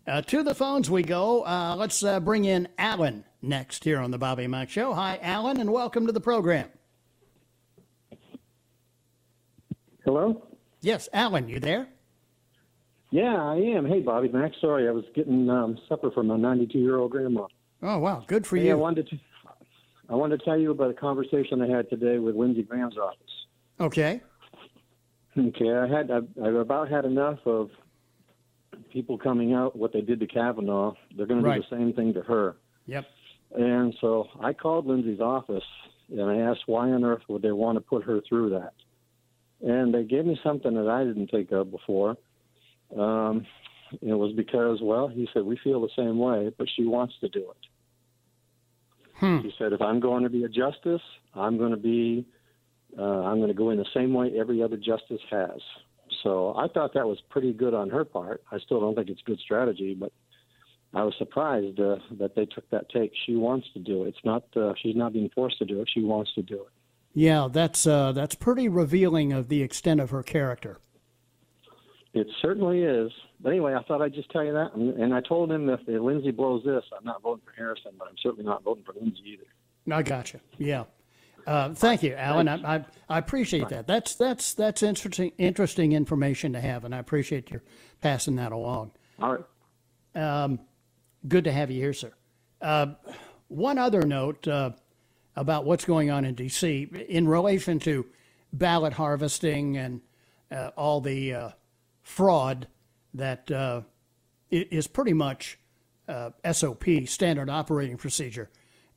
Uh, 0.10 0.22
to 0.24 0.42
the 0.42 0.56
phones 0.56 0.90
we 0.90 1.04
go. 1.04 1.44
Uh, 1.44 1.76
let's 1.78 2.04
uh, 2.04 2.20
bring 2.20 2.46
in 2.46 2.68
Alan 2.80 3.24
next 3.44 3.84
here 3.84 4.00
on 4.00 4.10
the 4.10 4.18
Bobby 4.18 4.48
Mack 4.48 4.70
Show. 4.70 4.92
Hi, 4.94 5.20
Alan, 5.22 5.60
and 5.60 5.72
welcome 5.72 6.08
to 6.08 6.12
the 6.12 6.20
program. 6.20 6.68
Hello? 10.04 10.48
Yes, 10.82 11.10
Alan, 11.14 11.48
you 11.48 11.60
there? 11.60 11.88
Yeah, 13.12 13.36
I 13.36 13.58
am. 13.58 13.86
Hey, 13.86 14.00
Bobby 14.00 14.30
Max. 14.30 14.56
Sorry, 14.60 14.88
I 14.88 14.92
was 14.92 15.06
getting 15.14 15.48
um, 15.48 15.78
supper 15.88 16.10
for 16.10 16.24
my 16.24 16.38
92 16.38 16.80
year 16.80 16.98
old 16.98 17.12
grandma. 17.12 17.46
Oh 17.84 18.00
wow, 18.00 18.24
good 18.26 18.48
for 18.48 18.58
Hey, 18.58 18.66
you. 18.66 18.72
I 18.72 18.76
wanted 18.76 19.08
to. 19.10 19.20
I 20.10 20.16
wanted 20.16 20.40
to 20.40 20.46
tell 20.46 20.58
you 20.58 20.72
about 20.72 20.90
a 20.90 20.94
conversation 20.96 21.62
I 21.62 21.68
had 21.68 21.88
today 21.90 22.18
with 22.18 22.36
Lindsey 22.36 22.64
Graham's 22.64 22.98
office. 22.98 23.46
okay. 23.80 24.22
Okay, 25.38 25.72
I 25.72 25.88
had 25.88 26.10
I've, 26.10 26.28
I've 26.44 26.56
about 26.56 26.90
had 26.90 27.06
enough 27.06 27.40
of 27.46 27.70
people 28.92 29.18
coming 29.18 29.54
out 29.54 29.76
what 29.76 29.94
they 29.94 30.02
did 30.02 30.20
to 30.20 30.28
Kavanaugh. 30.28 30.94
They're 31.16 31.26
going 31.26 31.44
to 31.44 31.54
do 31.54 31.62
the 31.70 31.76
same 31.76 31.94
thing 31.94 32.14
to 32.14 32.22
her. 32.22 32.56
Yep. 32.88 33.06
And 33.56 33.96
so 34.00 34.28
I 34.42 34.54
called 34.54 34.86
Lindsey's 34.86 35.20
office 35.20 35.64
and 36.12 36.22
I 36.22 36.38
asked 36.38 36.62
why 36.66 36.90
on 36.92 37.04
earth 37.04 37.22
would 37.28 37.42
they 37.42 37.52
want 37.52 37.78
to 37.78 37.82
put 37.82 38.04
her 38.04 38.22
through 38.28 38.52
that. 38.52 38.74
And 39.62 39.94
they 39.94 40.04
gave 40.04 40.26
me 40.26 40.40
something 40.44 40.74
that 40.74 40.88
I 40.88 41.04
didn't 41.04 41.32
think 41.32 41.52
of 41.52 41.72
before. 41.72 42.16
Um, 42.98 43.46
it 44.02 44.14
was 44.14 44.34
because, 44.36 44.80
well, 44.82 45.08
he 45.08 45.28
said 45.34 45.44
we 45.44 45.58
feel 45.64 45.82
the 45.82 45.90
same 45.96 46.18
way, 46.20 46.52
but 46.58 46.68
she 46.76 46.86
wants 46.86 47.16
to 47.22 47.30
do 47.30 47.52
it. 47.52 47.68
Hmm. 49.16 49.40
He 49.40 49.52
said 49.58 49.74
if 49.74 49.82
I'm 49.82 50.00
going 50.00 50.24
to 50.24 50.30
be 50.30 50.44
a 50.44 50.50
justice, 50.50 51.02
I'm 51.36 51.58
going 51.58 51.72
to 51.72 51.78
be, 51.78 52.26
uh, 52.98 53.02
I'm 53.02 53.38
going 53.38 53.50
to 53.50 53.54
go 53.54 53.72
in 53.72 53.78
the 53.78 53.86
same 53.94 54.14
way 54.14 54.32
every 54.40 54.64
other 54.64 54.78
justice 54.78 55.22
has. 55.30 55.60
So 56.24 56.56
I 56.56 56.68
thought 56.68 56.94
that 56.94 57.08
was 57.08 57.20
pretty 57.30 57.54
good 57.54 57.74
on 57.74 57.90
her 57.90 58.06
part. 58.06 58.44
I 58.52 58.60
still 58.60 58.80
don't 58.80 58.96
think 58.96 59.10
it's 59.10 59.22
good 59.22 59.40
strategy, 59.40 59.94
but 59.94 60.12
I 60.94 61.04
was 61.04 61.14
surprised 61.18 61.80
uh, 61.80 61.98
that 62.20 62.36
they 62.36 62.46
took 62.46 62.70
that 62.72 62.90
take. 62.90 63.12
She 63.26 63.36
wants 63.36 63.68
to 63.74 63.80
do 63.80 64.04
it. 64.04 64.10
It's 64.10 64.26
not 64.26 64.44
uh, 64.56 64.74
she's 64.82 64.96
not 64.96 65.14
being 65.14 65.30
forced 65.34 65.60
to 65.60 65.66
do 65.66 65.82
it. 65.82 65.90
She 65.94 66.02
wants 66.02 66.34
to 66.36 66.42
do 66.42 66.56
it. 66.56 66.70
Yeah, 67.14 67.48
that's 67.52 67.86
uh, 67.86 68.12
that's 68.12 68.36
pretty 68.36 68.68
revealing 68.70 69.34
of 69.34 69.50
the 69.50 69.62
extent 69.62 70.00
of 70.00 70.10
her 70.10 70.24
character. 70.24 70.78
It 72.14 72.28
certainly 72.42 72.82
is. 72.82 73.12
But 73.40 73.50
anyway, 73.50 73.76
I 73.76 73.84
thought 73.84 74.02
I'd 74.02 74.14
just 74.14 74.32
tell 74.32 74.44
you 74.44 74.54
that. 74.54 74.74
And, 74.74 75.00
and 75.00 75.14
I 75.14 75.22
told 75.22 75.52
him 75.52 75.70
if 75.70 75.80
Lindsey 75.88 76.32
blows 76.32 76.64
this, 76.66 76.84
I'm 76.98 77.06
not 77.06 77.22
voting 77.22 77.44
for 77.46 77.54
Harrison, 77.56 77.92
but 77.98 78.08
I'm 78.08 78.16
certainly 78.22 78.46
not 78.46 78.64
voting 78.64 78.84
for 78.84 78.94
Lindsey 78.94 79.22
either. 79.34 79.96
I 79.96 80.04
gotcha. 80.04 80.42
Yeah. 80.58 80.86
Uh, 81.50 81.74
thank 81.74 82.04
you, 82.04 82.14
Alan. 82.14 82.48
I, 82.48 82.76
I, 82.76 82.86
I 83.10 83.18
appreciate 83.18 83.70
that. 83.70 83.88
That's 83.88 84.14
that's 84.14 84.54
that's 84.54 84.84
interesting 84.84 85.32
interesting 85.40 85.94
information 85.94 86.54
to 86.54 86.62
have, 86.62 86.86
and 86.86 86.94
I 86.94 87.00
appreciate 87.00 87.50
your 87.50 87.64
passing 88.02 88.36
that 88.36 88.52
along. 88.52 88.92
All 89.20 89.32
right. 89.32 90.44
Um, 90.44 90.60
good 91.28 91.46
to 91.46 91.52
have 91.52 91.72
you 91.72 91.82
here, 91.82 91.94
sir. 91.94 92.12
Uh, 92.62 92.94
one 93.48 93.80
other 93.80 94.04
note 94.04 94.48
uh, 94.48 94.72
about 95.36 95.66
what's 95.66 95.86
going 95.86 96.12
on 96.12 96.24
in 96.24 96.36
D.C. 96.36 96.88
in 97.10 97.28
relation 97.28 97.80
to 97.80 98.06
ballot 98.54 98.94
harvesting 98.94 99.76
and 99.76 100.02
uh, 100.52 100.70
all 100.78 101.02
the 101.02 101.34
uh, 101.34 101.50
fraud 102.04 102.68
that 103.16 103.50
uh, 103.50 103.82
is 104.52 104.86
pretty 104.86 105.14
much 105.14 105.58
uh, 106.08 106.30
SOP, 106.52 106.86
standard 107.06 107.50
operating 107.50 107.98
procedure, 107.98 108.52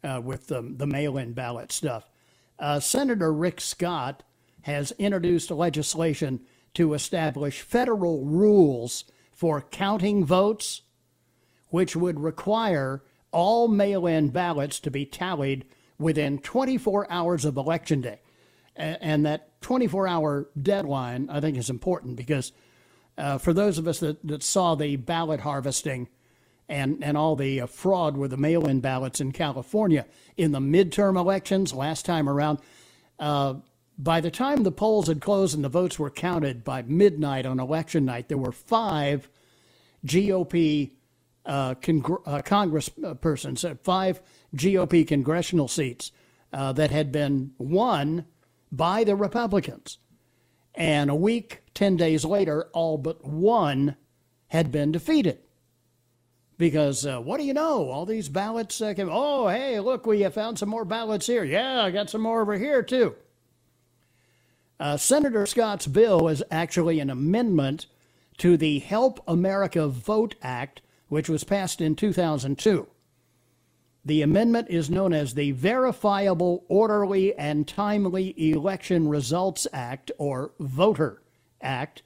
uh, 0.04 0.20
with 0.22 0.48
the, 0.48 0.60
the 0.76 0.86
mail 0.86 1.16
in 1.16 1.32
ballot 1.32 1.72
stuff. 1.72 2.11
Uh, 2.58 2.80
Senator 2.80 3.32
Rick 3.32 3.60
Scott 3.60 4.22
has 4.62 4.92
introduced 4.98 5.50
legislation 5.50 6.40
to 6.74 6.94
establish 6.94 7.60
federal 7.60 8.24
rules 8.24 9.04
for 9.32 9.60
counting 9.60 10.24
votes 10.24 10.82
which 11.72 11.96
would 11.96 12.20
require 12.20 13.02
all 13.32 13.66
mail 13.66 14.06
in 14.06 14.28
ballots 14.28 14.78
to 14.78 14.90
be 14.90 15.06
tallied 15.06 15.64
within 15.98 16.38
24 16.38 17.10
hours 17.10 17.44
of 17.44 17.56
Election 17.56 18.02
Day. 18.02 18.20
And 18.76 19.24
that 19.26 19.60
24 19.62 20.06
hour 20.06 20.48
deadline, 20.60 21.28
I 21.30 21.40
think, 21.40 21.56
is 21.56 21.70
important 21.70 22.16
because 22.16 22.52
uh, 23.16 23.38
for 23.38 23.52
those 23.52 23.78
of 23.78 23.88
us 23.88 24.00
that, 24.00 24.24
that 24.26 24.42
saw 24.42 24.74
the 24.74 24.96
ballot 24.96 25.40
harvesting 25.40 26.08
and, 26.72 27.04
and 27.04 27.18
all 27.18 27.36
the 27.36 27.60
uh, 27.60 27.66
fraud 27.66 28.16
with 28.16 28.30
the 28.30 28.36
mail 28.38 28.66
in 28.66 28.80
ballots 28.80 29.20
in 29.20 29.30
California 29.30 30.06
in 30.38 30.52
the 30.52 30.58
midterm 30.58 31.18
elections 31.18 31.74
last 31.74 32.06
time 32.06 32.28
around, 32.28 32.60
uh, 33.18 33.54
by 33.98 34.22
the 34.22 34.30
time 34.30 34.62
the 34.62 34.72
polls 34.72 35.06
had 35.06 35.20
closed 35.20 35.54
and 35.54 35.62
the 35.62 35.68
votes 35.68 35.98
were 35.98 36.10
counted 36.10 36.64
by 36.64 36.80
midnight 36.80 37.44
on 37.44 37.60
election 37.60 38.06
night, 38.06 38.28
there 38.28 38.38
were 38.38 38.52
five 38.52 39.28
GOP 40.06 40.92
uh, 41.44 41.74
congr- 41.74 42.22
uh, 42.24 42.40
Congress 42.40 42.88
uh, 43.04 43.12
persons, 43.14 43.64
uh, 43.66 43.74
five 43.82 44.22
GOP 44.56 45.06
congressional 45.06 45.68
seats 45.68 46.10
uh, 46.54 46.72
that 46.72 46.90
had 46.90 47.12
been 47.12 47.52
won 47.58 48.24
by 48.72 49.04
the 49.04 49.14
Republicans. 49.14 49.98
And 50.74 51.10
a 51.10 51.14
week, 51.14 51.64
10 51.74 51.98
days 51.98 52.24
later, 52.24 52.70
all 52.72 52.96
but 52.96 53.26
one 53.26 53.96
had 54.48 54.72
been 54.72 54.90
defeated. 54.90 55.40
Because 56.62 57.04
uh, 57.04 57.18
what 57.18 57.40
do 57.40 57.44
you 57.44 57.54
know? 57.54 57.90
All 57.90 58.06
these 58.06 58.28
ballots 58.28 58.80
uh, 58.80 58.94
came, 58.94 59.08
oh, 59.10 59.48
hey, 59.48 59.80
look, 59.80 60.06
we 60.06 60.20
have 60.20 60.34
found 60.34 60.60
some 60.60 60.68
more 60.68 60.84
ballots 60.84 61.26
here. 61.26 61.42
Yeah, 61.42 61.82
I 61.82 61.90
got 61.90 62.08
some 62.08 62.20
more 62.20 62.40
over 62.40 62.56
here, 62.56 62.84
too. 62.84 63.16
Uh, 64.78 64.96
Senator 64.96 65.44
Scott's 65.44 65.88
bill 65.88 66.28
is 66.28 66.40
actually 66.52 67.00
an 67.00 67.10
amendment 67.10 67.86
to 68.38 68.56
the 68.56 68.78
Help 68.78 69.20
America 69.26 69.88
Vote 69.88 70.36
Act, 70.40 70.82
which 71.08 71.28
was 71.28 71.42
passed 71.42 71.80
in 71.80 71.96
2002. 71.96 72.86
The 74.04 74.22
amendment 74.22 74.68
is 74.70 74.88
known 74.88 75.12
as 75.12 75.34
the 75.34 75.50
Verifiable, 75.50 76.64
Orderly, 76.68 77.34
and 77.34 77.66
Timely 77.66 78.34
Election 78.52 79.08
Results 79.08 79.66
Act, 79.72 80.12
or 80.16 80.52
Voter 80.60 81.22
Act, 81.60 82.04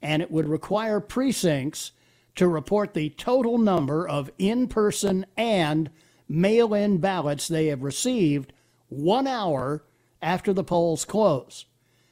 and 0.00 0.22
it 0.22 0.30
would 0.30 0.48
require 0.48 1.00
precincts 1.00 1.90
to 2.38 2.46
report 2.46 2.94
the 2.94 3.10
total 3.10 3.58
number 3.58 4.06
of 4.08 4.30
in 4.38 4.68
person 4.68 5.26
and 5.36 5.90
mail 6.28 6.72
in 6.72 6.98
ballots 6.98 7.48
they 7.48 7.66
have 7.66 7.82
received 7.82 8.52
one 8.88 9.26
hour 9.26 9.82
after 10.22 10.52
the 10.52 10.62
polls 10.62 11.04
close. 11.04 11.64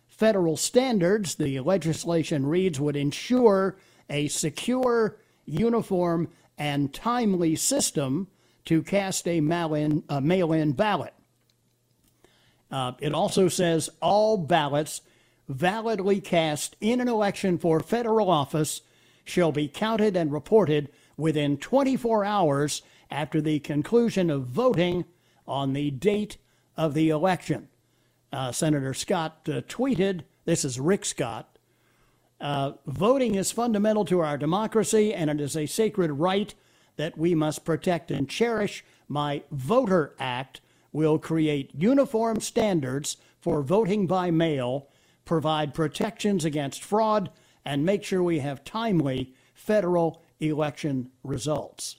Federal 0.09 0.57
standards, 0.57 1.37
the 1.37 1.61
legislation 1.61 2.45
reads, 2.45 2.81
would 2.81 2.97
ensure 2.97 3.77
a 4.11 4.27
secure, 4.27 5.17
uniform, 5.45 6.29
and 6.59 6.93
timely 6.93 7.55
system 7.55 8.27
to 8.65 8.83
cast 8.83 9.29
a 9.29 9.41
mail-in, 9.41 10.03
mail-in 10.23 10.73
ballot. 10.73 11.15
Uh, 12.69 12.93
it 12.99 13.15
also 13.15 13.47
says 13.47 13.91
all 14.03 14.37
ballots 14.37 15.03
validly 15.49 16.21
cast 16.21 16.75
in 16.81 17.01
an 17.01 17.07
election 17.07 17.59
for 17.59 17.79
federal 17.79 18.29
office 18.29 18.81
shall 19.27 19.53
be 19.53 19.69
counted 19.69 20.17
and 20.17 20.33
reported 20.33 20.89
within 21.17 21.59
24 21.59 22.25
hours 22.25 22.81
after 23.11 23.41
the 23.41 23.59
conclusion 23.59 24.31
of 24.31 24.47
voting 24.47 25.05
on 25.47 25.73
the 25.73 25.91
date 25.91 26.39
of 26.77 26.95
the 26.95 27.11
election. 27.11 27.69
Uh, 28.33 28.53
Senator 28.53 28.95
Scott 28.95 29.41
uh, 29.49 29.61
tweeted, 29.63 30.23
this 30.45 30.65
is 30.65 30.81
Rick 30.81 31.05
Scott, 31.05 31.59
uh, 32.41 32.73
voting 32.87 33.35
is 33.35 33.51
fundamental 33.51 34.05
to 34.05 34.21
our 34.21 34.37
democracy 34.37 35.13
and 35.13 35.31
it 35.31 35.41
is 35.41 35.57
a 35.57 35.67
sacred 35.67 36.11
right 36.13 36.55
that 36.97 37.17
we 37.17 37.35
must 37.35 37.65
protect 37.65 38.11
and 38.11 38.29
cherish. 38.29 38.85
My 39.09 39.43
Voter 39.51 40.15
Act 40.19 40.61
will 40.93 41.19
create 41.19 41.71
uniform 41.75 42.41
standards 42.41 43.17
for 43.41 43.63
voting 43.63 44.07
by 44.07 44.31
mail, 44.31 44.89
provide 45.25 45.75
protections 45.75 46.45
against 46.45 46.83
fraud, 46.83 47.31
and 47.67 47.85
make 47.85 48.05
sure 48.05 48.23
we 48.23 48.39
have 48.39 48.65
timely 48.65 49.35
federal 49.53 50.23
election 50.41 51.11
results. 51.25 51.97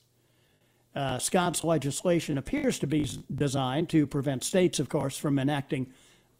Uh, 0.95 1.19
Scott's 1.19 1.63
legislation 1.63 2.37
appears 2.37 2.79
to 2.79 2.87
be 2.87 3.07
designed 3.35 3.89
to 3.89 4.07
prevent 4.07 4.43
states, 4.43 4.79
of 4.79 4.89
course, 4.89 5.17
from 5.17 5.37
enacting 5.37 5.91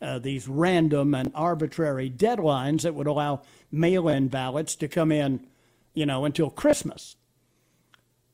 uh, 0.02 0.18
these 0.18 0.48
random 0.48 1.14
and 1.14 1.32
arbitrary 1.36 2.10
deadlines 2.10 2.82
that 2.84 2.96
would 2.96 3.06
allow 3.06 3.42
mail 3.72 4.08
in 4.08 4.30
ballots 4.30 4.76
to 4.76 4.88
come 4.88 5.12
in, 5.12 5.46
you 5.94 6.06
know, 6.06 6.26
until 6.26 6.50
Christmas. 6.50 7.18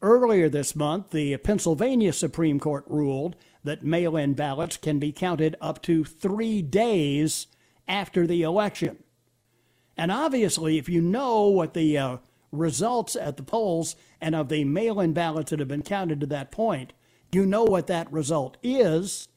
Earlier 0.01 0.47
this 0.47 0.75
month, 0.75 1.09
the 1.09 1.35
Pennsylvania 1.37 2.13
Supreme 2.13 2.59
Court 2.59 2.83
ruled 2.87 3.35
that 3.63 3.83
mail 3.83 4.15
in 4.15 4.33
ballots 4.33 4.77
can 4.77 4.99
be 4.99 5.11
counted 5.11 5.55
up 5.59 5.81
to 5.83 6.03
three 6.03 6.61
days 6.61 7.47
after 7.87 8.27
the 8.27 8.43
election. 8.43 9.02
And 9.97 10.11
obviously, 10.11 10.77
if 10.77 10.89
you 10.89 11.01
know 11.01 11.47
what 11.47 11.73
the 11.73 11.97
uh, 11.97 12.17
results 12.51 13.15
at 13.15 13.37
the 13.37 13.43
polls 13.43 13.95
and 14.19 14.35
of 14.35 14.49
the 14.49 14.63
mail 14.63 14.99
in 14.99 15.13
ballots 15.13 15.51
that 15.51 15.59
have 15.59 15.67
been 15.67 15.83
counted 15.83 16.19
to 16.21 16.25
that 16.27 16.51
point, 16.51 16.93
you 17.31 17.45
know 17.45 17.63
what 17.63 17.87
that 17.87 18.11
result 18.11 18.57
is. 18.63 19.27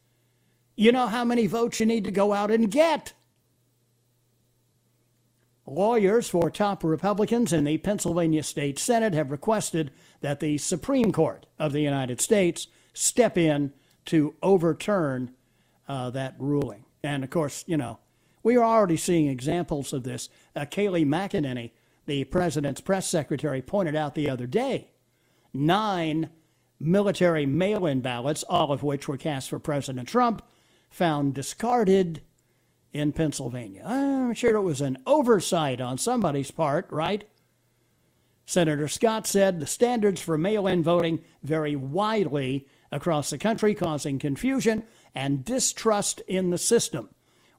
You 0.77 0.93
know 0.93 1.07
how 1.07 1.25
many 1.25 1.47
votes 1.47 1.81
you 1.81 1.87
need 1.87 2.05
to 2.05 2.11
go 2.11 2.33
out 2.33 2.51
and 2.51 2.71
get. 2.71 3.15
Lawyers 5.67 6.29
for 6.29 6.51
top 6.51 6.85
Republicans 6.85 7.53
in 7.53 7.65
the 7.65 7.79
Pennsylvania 7.79 8.43
State 8.43 8.79
Senate 8.79 9.15
have 9.15 9.33
requested 9.33 9.91
that 10.21 10.41
the 10.41 10.59
Supreme 10.59 11.11
Court 11.11 11.47
of 11.59 11.73
the 11.73 11.81
United 11.81 12.21
States 12.21 12.69
step 12.93 13.37
in 13.37 13.73
to 14.05 14.35
overturn 14.43 15.33
uh, 15.89 16.11
that 16.11 16.35
ruling. 16.39 16.85
And 17.03 17.25
of 17.25 17.31
course, 17.31 17.65
you 17.67 17.77
know, 17.77 17.99
we 18.43 18.57
are 18.57 18.65
already 18.65 18.97
seeing 18.97 19.27
examples 19.27 19.93
of 19.93 20.05
this. 20.05 20.29
Uh, 20.57 20.65
Kayleigh 20.65 21.07
McEnany, 21.07 21.73
the 22.07 22.25
president's 22.25 22.81
press 22.81 23.07
secretary 23.07 23.61
pointed 23.61 23.95
out 23.95 24.15
the 24.15 24.31
other 24.31 24.47
day, 24.47 24.91
nine 25.53 26.31
military 26.81 27.47
mail 27.47 27.87
in 27.87 28.01
ballots, 28.01 28.43
all 28.45 28.73
of 28.73 28.83
which 28.83 29.07
were 29.07 29.19
cast 29.19 29.51
for 29.51 29.59
President 29.59 30.09
Trump, 30.09 30.43
found 30.89 31.35
discarded 31.35 32.23
in 32.93 33.13
Pennsylvania. 33.13 33.83
I'm 33.85 34.35
sure 34.35 34.57
it 34.57 34.63
was 34.63 34.81
an 34.81 34.99
oversight 35.07 35.81
on 35.81 35.99
somebody's 35.99 36.51
part, 36.51 36.87
right? 36.91 37.29
Senator 38.47 38.89
Scott 38.89 39.27
said 39.27 39.59
the 39.59 39.67
standards 39.67 40.21
for 40.21 40.39
mail 40.39 40.67
in 40.67 40.83
voting 40.83 41.23
vary 41.43 41.77
widely 41.77 42.67
across 42.93 43.29
the 43.29 43.39
country, 43.39 43.75
causing 43.75 44.19
confusion 44.19 44.85
and 45.15 45.45
distrust 45.45 46.21
in 46.29 46.51
the 46.51 46.59
system. 46.59 47.11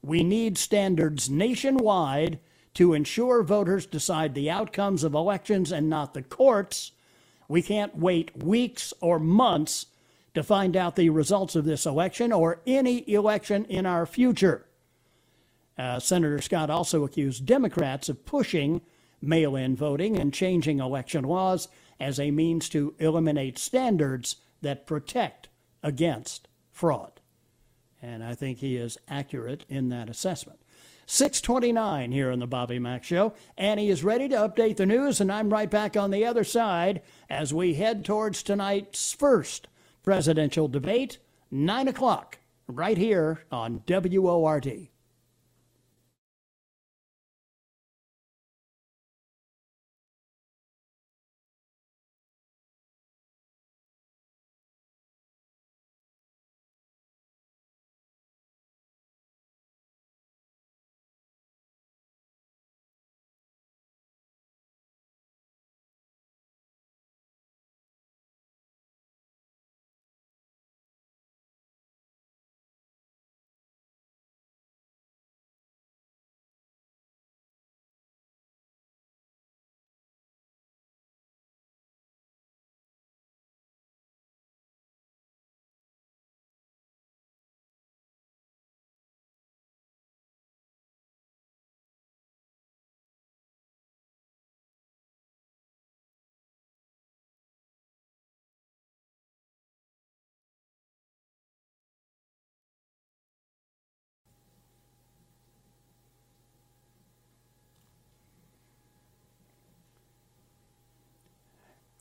We 0.01 0.23
need 0.23 0.57
standards 0.57 1.29
nationwide 1.29 2.39
to 2.75 2.93
ensure 2.93 3.43
voters 3.43 3.86
decide 3.86 4.36
the 4.36 4.49
outcomes 4.49 5.03
of 5.03 5.13
elections 5.13 5.71
and 5.71 5.89
not 5.89 6.13
the 6.13 6.21
courts. 6.21 6.91
We 7.47 7.62
can't 7.62 7.97
wait 7.97 8.43
weeks 8.43 8.93
or 9.01 9.19
months 9.19 9.88
to 10.34 10.43
find 10.43 10.77
out 10.77 10.95
the 10.95 11.10
results 11.10 11.56
of 11.56 11.65
this 11.65 11.86
election 11.86 12.32
or 12.32 12.62
any 12.67 13.10
election 13.10 13.65
in 13.65 13.86
our 13.86 14.06
future. 14.06 14.67
Uh, 15.77 15.99
Senator 15.99 16.41
Scott 16.41 16.69
also 16.69 17.03
accused 17.03 17.45
Democrats 17.45 18.10
of 18.10 18.25
pushing 18.25 18.82
mail 19.21 19.56
in 19.56 19.75
voting 19.75 20.17
and 20.17 20.34
changing 20.34 20.80
election 20.80 21.23
laws 21.23 21.67
as 21.99 22.19
a 22.19 22.32
means 22.32 22.69
to 22.69 22.93
eliminate 22.99 23.58
standards 23.58 24.38
that 24.62 24.86
protect 24.86 25.49
against 25.84 26.47
fraud. 26.71 27.19
And 28.01 28.23
I 28.23 28.36
think 28.36 28.60
he 28.60 28.77
is 28.77 28.97
accurate 29.08 29.65
in 29.69 29.89
that 29.89 30.10
assessment. 30.10 30.60
629 31.09 32.11
here 32.11 32.29
on 32.29 32.39
the 32.39 32.45
Bobby 32.45 32.79
Mack 32.79 33.03
Show. 33.05 33.33
And 33.57 33.79
he 33.79 33.89
is 33.89 34.03
ready 34.03 34.27
to 34.27 34.35
update 34.35 34.75
the 34.75 34.85
news, 34.85 35.21
and 35.21 35.31
I'm 35.31 35.49
right 35.49 35.69
back 35.69 35.95
on 35.95 36.11
the 36.11 36.25
other 36.25 36.43
side 36.43 37.01
as 37.29 37.53
we 37.53 37.75
head 37.75 38.03
towards 38.03 38.43
tonight's 38.43 39.13
first 39.13 39.69
presidential 40.03 40.67
debate, 40.67 41.17
9 41.49 41.87
o'clock, 41.87 42.39
right 42.67 42.97
here 42.97 43.45
on 43.51 43.83
WORD. 43.87 44.89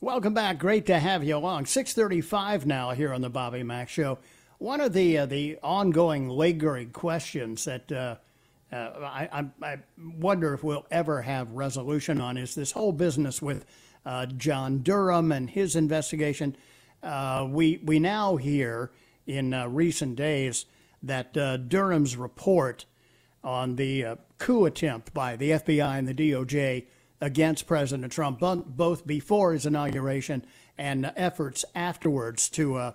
Welcome 0.07 0.33
back. 0.33 0.57
Great 0.57 0.85
to 0.85 0.99
have 0.99 1.21
you 1.21 1.35
along. 1.35 1.65
635 1.65 2.65
now 2.65 2.91
here 2.91 3.11
on 3.11 3.19
the 3.19 3.29
Bobby 3.29 3.61
Mack 3.61 3.89
Show. 3.89 4.19
One 4.57 4.79
of 4.79 4.93
the 4.93 5.17
uh, 5.17 5.25
the 5.25 5.57
ongoing 5.61 6.29
lingering 6.29 6.91
questions 6.91 7.65
that 7.65 7.91
uh, 7.91 8.15
uh, 8.71 8.75
I, 9.03 9.47
I, 9.61 9.79
wonder 9.97 10.53
if 10.53 10.63
we'll 10.63 10.85
ever 10.89 11.23
have 11.23 11.51
resolution 11.51 12.21
on 12.21 12.37
is 12.37 12.55
this 12.55 12.71
whole 12.71 12.93
business 12.93 13.41
with 13.41 13.65
uh, 14.05 14.27
John 14.27 14.77
Durham 14.77 15.33
and 15.33 15.49
his 15.49 15.75
investigation. 15.75 16.55
Uh, 17.03 17.45
we 17.49 17.81
we 17.83 17.99
now 17.99 18.37
hear 18.37 18.91
in 19.25 19.53
uh, 19.53 19.67
recent 19.67 20.15
days 20.15 20.67
that 21.03 21.33
Durham's 21.33 22.15
report 22.15 22.85
on 23.43 23.75
the 23.75 24.17
coup 24.37 24.63
attempt 24.63 25.13
by 25.13 25.35
the 25.35 25.51
FBI 25.51 25.99
and 25.99 26.07
the 26.07 26.13
DOJ 26.13 26.85
against 27.19 27.67
President 27.67 28.11
Trump, 28.11 28.39
both 28.39 29.07
before 29.07 29.53
his 29.53 29.65
inauguration 29.65 30.45
and 30.77 31.11
efforts 31.15 31.65
afterwards 31.73 32.49
to 32.49 32.75
uh, 32.75 32.91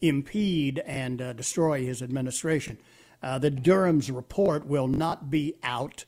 impede 0.00 0.78
and 0.80 1.22
uh, 1.22 1.32
destroy 1.32 1.84
his 1.84 2.02
administration. 2.02 2.78
Uh, 3.22 3.38
the 3.38 3.50
Durham's 3.50 4.10
report 4.10 4.66
will 4.66 4.88
not 4.88 5.30
be 5.30 5.54
out 5.62 6.04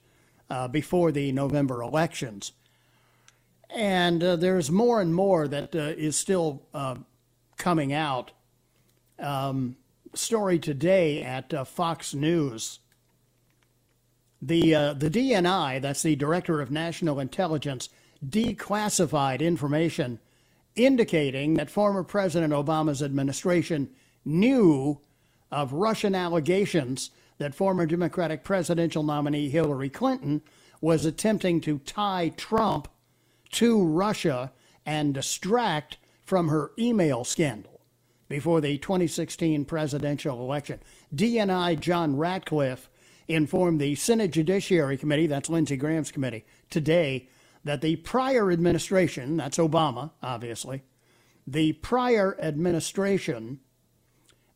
uh, 0.51 0.67
before 0.69 1.13
the 1.13 1.31
November 1.33 1.83
elections. 1.83 2.53
And 3.71 4.23
uh, 4.23 4.37
there's 4.37 4.71
more 4.71 5.01
and 5.01 5.15
more 5.15 5.47
that 5.49 5.75
uh, 5.75 5.95
is 5.97 6.17
still 6.17 6.63
coming 7.57 7.93
out. 7.93 8.33
Um, 9.19 9.77
story 10.15 10.59
today 10.59 11.23
at 11.23 11.67
Fox 11.69 12.13
News 12.13 12.81
the, 14.43 14.75
uh, 14.75 14.93
the 14.95 15.09
DNI, 15.09 15.81
that's 15.81 16.03
the 16.03 16.17
Director 16.17 16.61
of 16.61 16.71
National 16.71 17.21
Intelligence, 17.21 17.89
declassified 18.27 19.41
information 19.41 20.19
indicating 20.75 21.55
that 21.55 21.71
former 21.71 22.03
President 22.03 22.53
Obama's 22.53 23.03
administration 23.03 23.91
knew 24.25 25.01
of 25.51 25.73
Russian 25.73 26.15
allegations 26.15 27.11
that 27.39 27.55
former 27.55 27.87
Democratic 27.87 28.43
presidential 28.43 29.03
nominee 29.03 29.49
Hillary 29.49 29.91
Clinton 29.91 30.43
was 30.81 31.05
attempting 31.05 31.61
to 31.61 31.79
tie 31.79 32.31
Trump 32.37 32.89
to 33.53 33.85
Russia 33.85 34.53
and 34.85 35.15
distract 35.15 35.99
from 36.23 36.49
her 36.49 36.73
email 36.79 37.25
scandal 37.25 37.81
before 38.29 38.61
the 38.61 38.79
2016 38.79 39.65
presidential 39.67 40.41
election. 40.41 40.81
DNI 41.15 41.79
John 41.79 42.17
Ratcliffe 42.17 42.89
informed 43.29 43.81
the 43.81 43.95
Senate 43.95 44.31
Judiciary 44.31 44.97
Committee, 44.97 45.27
that's 45.27 45.49
Lindsey 45.49 45.77
Graham's 45.77 46.11
committee, 46.11 46.45
today 46.71 47.29
that 47.65 47.81
the 47.81 47.97
prior 47.97 48.51
administration, 48.51 49.37
that's 49.37 49.59
Obama, 49.59 50.11
obviously, 50.23 50.83
the 51.47 51.73
prior 51.75 52.37
administration 52.41 53.61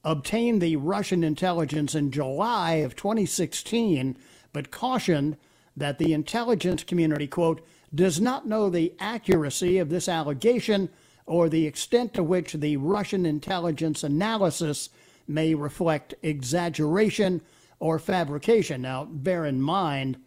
obtained 0.05 0.63
the 0.63 0.77
Russian 0.77 1.25
intelligence 1.25 1.95
in 1.95 2.11
July 2.13 2.75
of 2.75 2.95
2016, 2.95 4.17
but 4.53 4.71
cautioned 4.71 5.37
that 5.77 5.99
the 5.99 6.13
intelligence 6.13 6.85
community, 6.85 7.27
quote, 7.27 7.65
does 7.95 8.21
not 8.21 8.47
know 8.47 8.71
the 8.71 8.95
accuracy 8.99 9.79
of 9.79 9.89
this 9.89 10.09
allegation 10.09 10.89
or 11.27 11.49
the 11.49 11.67
extent 11.67 12.15
to 12.15 12.23
which 12.23 12.53
the 12.53 12.77
Russian 12.77 13.27
intelligence 13.27 14.05
analysis 14.05 14.91
may 15.27 15.55
reflect 15.55 16.15
exaggeration 16.23 17.43
or 17.79 17.99
fabrication. 17.99 18.83
Now, 18.83 19.05
bear 19.05 19.45
in 19.45 19.61
mind 19.61 20.19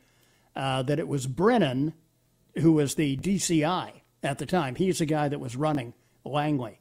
uh, 0.56 0.84
that 0.84 1.00
it 1.00 1.08
was 1.08 1.28
Brennan 1.28 1.94
who 2.58 2.74
was 2.74 2.96
the 2.96 3.18
DCI 3.18 3.92
at 4.24 4.38
the 4.38 4.46
time. 4.46 4.76
He's 4.76 5.00
the 5.00 5.06
guy 5.06 5.30
that 5.30 5.40
was 5.40 5.56
running 5.56 5.94
Langley. 6.26 6.80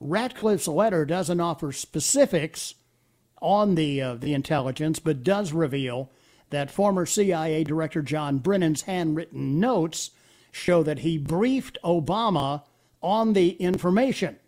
Ratcliffe's 0.00 0.68
letter 0.68 1.04
doesn't 1.04 1.40
offer 1.40 1.72
specifics 1.72 2.74
on 3.42 3.74
the 3.74 4.00
uh, 4.00 4.14
the 4.14 4.34
intelligence, 4.34 4.98
but 4.98 5.22
does 5.22 5.52
reveal 5.52 6.10
that 6.50 6.70
former 6.70 7.06
CIA 7.06 7.64
Director 7.64 8.02
John 8.02 8.38
Brennan's 8.38 8.82
handwritten 8.82 9.60
notes 9.60 10.10
show 10.50 10.82
that 10.82 11.00
he 11.00 11.16
briefed 11.16 11.78
Obama 11.84 12.62
on 13.02 13.34
the 13.34 13.50
information. 13.52 14.38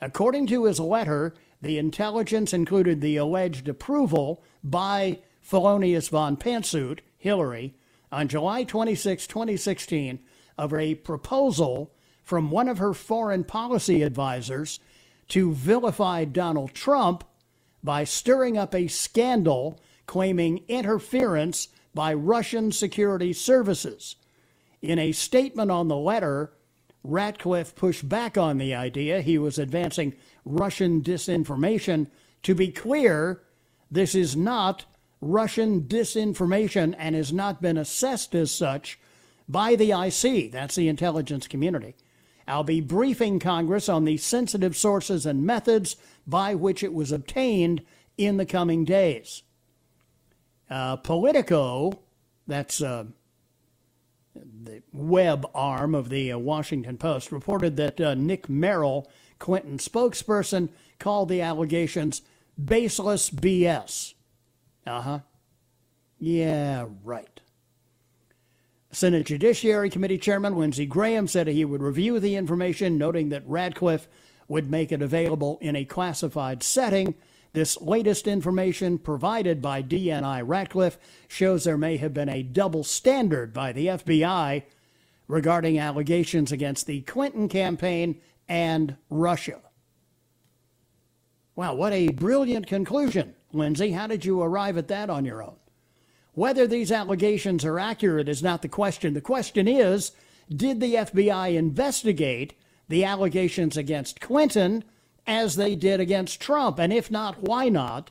According 0.00 0.46
to 0.48 0.64
his 0.64 0.80
letter, 0.80 1.34
the 1.60 1.78
intelligence 1.78 2.52
included 2.52 3.00
the 3.00 3.16
alleged 3.16 3.68
approval 3.68 4.42
by 4.62 5.18
Felonious 5.40 6.08
von 6.08 6.36
Pantsuit, 6.36 7.00
Hillary, 7.16 7.74
on 8.12 8.28
July 8.28 8.64
26, 8.64 9.26
2016, 9.26 10.20
of 10.56 10.72
a 10.74 10.94
proposal 10.96 11.92
from 12.22 12.50
one 12.50 12.68
of 12.68 12.78
her 12.78 12.92
foreign 12.92 13.44
policy 13.44 14.02
advisors 14.02 14.80
to 15.28 15.52
vilify 15.52 16.24
Donald 16.24 16.74
Trump 16.74 17.24
by 17.82 18.04
stirring 18.04 18.56
up 18.58 18.74
a 18.74 18.88
scandal 18.88 19.80
claiming 20.06 20.64
interference 20.68 21.68
by 21.94 22.12
Russian 22.12 22.72
security 22.72 23.32
services. 23.32 24.16
In 24.80 24.98
a 24.98 25.12
statement 25.12 25.70
on 25.70 25.88
the 25.88 25.96
letter, 25.96 26.52
Ratcliffe 27.04 27.74
pushed 27.74 28.08
back 28.08 28.36
on 28.36 28.58
the 28.58 28.74
idea 28.74 29.20
he 29.20 29.38
was 29.38 29.58
advancing 29.58 30.14
Russian 30.44 31.02
disinformation. 31.02 32.08
To 32.42 32.54
be 32.54 32.68
clear, 32.68 33.42
this 33.90 34.14
is 34.14 34.36
not 34.36 34.84
Russian 35.20 35.82
disinformation 35.82 36.94
and 36.98 37.14
has 37.14 37.32
not 37.32 37.62
been 37.62 37.76
assessed 37.76 38.34
as 38.34 38.50
such 38.50 38.98
by 39.48 39.76
the 39.76 39.92
IC, 39.92 40.52
that's 40.52 40.74
the 40.74 40.88
intelligence 40.88 41.46
community. 41.46 41.96
I'll 42.46 42.64
be 42.64 42.80
briefing 42.80 43.38
Congress 43.38 43.88
on 43.88 44.04
the 44.04 44.16
sensitive 44.18 44.76
sources 44.76 45.24
and 45.26 45.44
methods 45.44 45.96
by 46.26 46.54
which 46.54 46.82
it 46.82 46.92
was 46.92 47.12
obtained 47.12 47.82
in 48.16 48.36
the 48.36 48.46
coming 48.46 48.84
days. 48.84 49.42
Uh, 50.68 50.96
Politico, 50.96 52.00
that's 52.46 52.82
uh, 52.82 53.04
the 54.34 54.82
web 54.92 55.46
arm 55.54 55.94
of 55.94 56.08
the 56.08 56.32
uh, 56.32 56.38
Washington 56.38 56.96
Post, 56.96 57.32
reported 57.32 57.76
that 57.76 58.00
uh, 58.00 58.14
Nick 58.14 58.48
Merrill, 58.48 59.10
Clinton 59.38 59.78
spokesperson, 59.78 60.68
called 60.98 61.28
the 61.28 61.40
allegations 61.40 62.22
baseless 62.62 63.30
BS. 63.30 64.14
Uh 64.86 65.00
huh. 65.00 65.18
Yeah, 66.18 66.86
right. 67.04 67.40
Senate 68.90 69.26
Judiciary 69.26 69.90
Committee 69.90 70.18
Chairman 70.18 70.56
Lindsey 70.56 70.86
Graham 70.86 71.28
said 71.28 71.46
he 71.46 71.64
would 71.64 71.82
review 71.82 72.18
the 72.18 72.36
information, 72.36 72.96
noting 72.96 73.28
that 73.28 73.46
Ratcliffe 73.46 74.08
would 74.48 74.70
make 74.70 74.90
it 74.90 75.02
available 75.02 75.58
in 75.60 75.76
a 75.76 75.84
classified 75.84 76.62
setting. 76.62 77.14
This 77.52 77.80
latest 77.80 78.28
information 78.28 78.98
provided 78.98 79.62
by 79.62 79.82
DNI 79.82 80.42
Ratcliffe 80.46 80.98
shows 81.28 81.64
there 81.64 81.78
may 81.78 81.96
have 81.96 82.12
been 82.12 82.28
a 82.28 82.42
double 82.42 82.84
standard 82.84 83.52
by 83.52 83.72
the 83.72 83.86
FBI 83.86 84.62
regarding 85.26 85.78
allegations 85.78 86.52
against 86.52 86.86
the 86.86 87.00
Clinton 87.02 87.48
campaign 87.48 88.20
and 88.48 88.96
Russia. 89.10 89.60
Wow, 91.56 91.74
what 91.74 91.92
a 91.92 92.08
brilliant 92.08 92.66
conclusion, 92.66 93.34
Lindsey. 93.52 93.92
How 93.92 94.06
did 94.06 94.24
you 94.24 94.40
arrive 94.40 94.78
at 94.78 94.88
that 94.88 95.10
on 95.10 95.24
your 95.24 95.42
own? 95.42 95.56
Whether 96.34 96.66
these 96.66 96.92
allegations 96.92 97.64
are 97.64 97.80
accurate 97.80 98.28
is 98.28 98.42
not 98.42 98.62
the 98.62 98.68
question. 98.68 99.14
The 99.14 99.20
question 99.20 99.66
is 99.66 100.12
did 100.48 100.80
the 100.80 100.94
FBI 100.94 101.56
investigate 101.56 102.54
the 102.88 103.04
allegations 103.04 103.76
against 103.76 104.20
Clinton 104.20 104.84
as 105.28 105.54
they 105.54 105.76
did 105.76 106.00
against 106.00 106.40
Trump? 106.40 106.80
And 106.80 106.92
if 106.92 107.10
not, 107.10 107.42
why 107.42 107.68
not? 107.68 108.10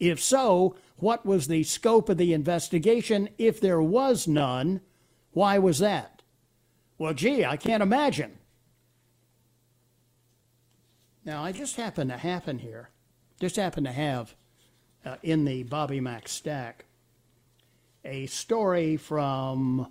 If 0.00 0.20
so, 0.20 0.74
what 0.96 1.24
was 1.24 1.46
the 1.46 1.62
scope 1.62 2.08
of 2.08 2.16
the 2.16 2.32
investigation? 2.32 3.28
If 3.38 3.60
there 3.60 3.80
was 3.80 4.26
none, 4.26 4.80
why 5.32 5.58
was 5.58 5.78
that? 5.78 6.22
Well, 6.98 7.14
gee, 7.14 7.44
I 7.44 7.56
can't 7.56 7.82
imagine. 7.82 8.38
Now, 11.24 11.42
I 11.44 11.52
just 11.52 11.76
happen 11.76 12.08
to 12.08 12.16
happen 12.16 12.58
here, 12.58 12.90
just 13.40 13.56
happen 13.56 13.84
to 13.84 13.92
have 13.92 14.34
uh, 15.04 15.16
in 15.22 15.44
the 15.44 15.62
Bobby 15.62 16.00
Mack 16.00 16.28
stack 16.28 16.84
a 18.04 18.26
story 18.26 18.96
from 18.96 19.90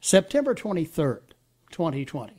September 0.00 0.54
23rd, 0.54 1.22
2020. 1.70 2.35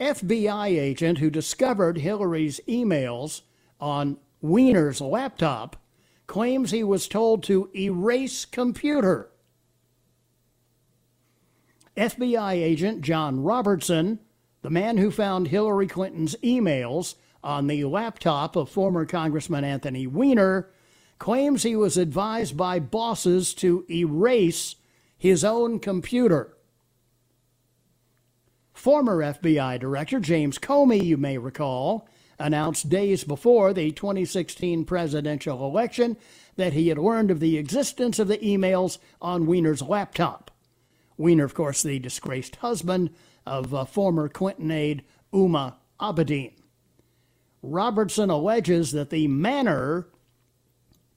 FBI 0.00 0.78
agent 0.78 1.18
who 1.18 1.30
discovered 1.30 1.98
Hillary's 1.98 2.60
emails 2.68 3.42
on 3.80 4.18
Weiner's 4.42 5.00
laptop 5.00 5.76
claims 6.26 6.70
he 6.70 6.84
was 6.84 7.08
told 7.08 7.42
to 7.44 7.70
erase 7.74 8.44
computer. 8.44 9.30
FBI 11.96 12.52
agent 12.52 13.00
John 13.00 13.42
Robertson, 13.42 14.18
the 14.62 14.70
man 14.70 14.98
who 14.98 15.10
found 15.10 15.48
Hillary 15.48 15.86
Clinton's 15.86 16.36
emails 16.36 17.14
on 17.42 17.66
the 17.66 17.84
laptop 17.84 18.56
of 18.56 18.68
former 18.68 19.06
Congressman 19.06 19.64
Anthony 19.64 20.06
Weiner, 20.06 20.68
claims 21.18 21.62
he 21.62 21.74
was 21.74 21.96
advised 21.96 22.56
by 22.56 22.78
bosses 22.78 23.54
to 23.54 23.86
erase 23.88 24.76
his 25.16 25.42
own 25.42 25.78
computer. 25.78 26.55
Former 28.86 29.16
FBI 29.16 29.80
Director 29.80 30.20
James 30.20 30.60
Comey, 30.60 31.02
you 31.02 31.16
may 31.16 31.38
recall, 31.38 32.08
announced 32.38 32.88
days 32.88 33.24
before 33.24 33.72
the 33.72 33.90
2016 33.90 34.84
presidential 34.84 35.66
election 35.66 36.16
that 36.54 36.72
he 36.72 36.86
had 36.86 36.96
learned 36.96 37.32
of 37.32 37.40
the 37.40 37.58
existence 37.58 38.20
of 38.20 38.28
the 38.28 38.38
emails 38.38 38.98
on 39.20 39.44
Weiner's 39.44 39.82
laptop. 39.82 40.52
Weiner, 41.16 41.42
of 41.42 41.52
course, 41.52 41.82
the 41.82 41.98
disgraced 41.98 42.54
husband 42.54 43.10
of 43.44 43.74
uh, 43.74 43.86
former 43.86 44.28
Clinton 44.28 44.70
aide 44.70 45.02
Huma 45.32 45.74
Abedin. 45.98 46.52
Robertson 47.62 48.30
alleges 48.30 48.92
that 48.92 49.10
the 49.10 49.26
manner 49.26 50.06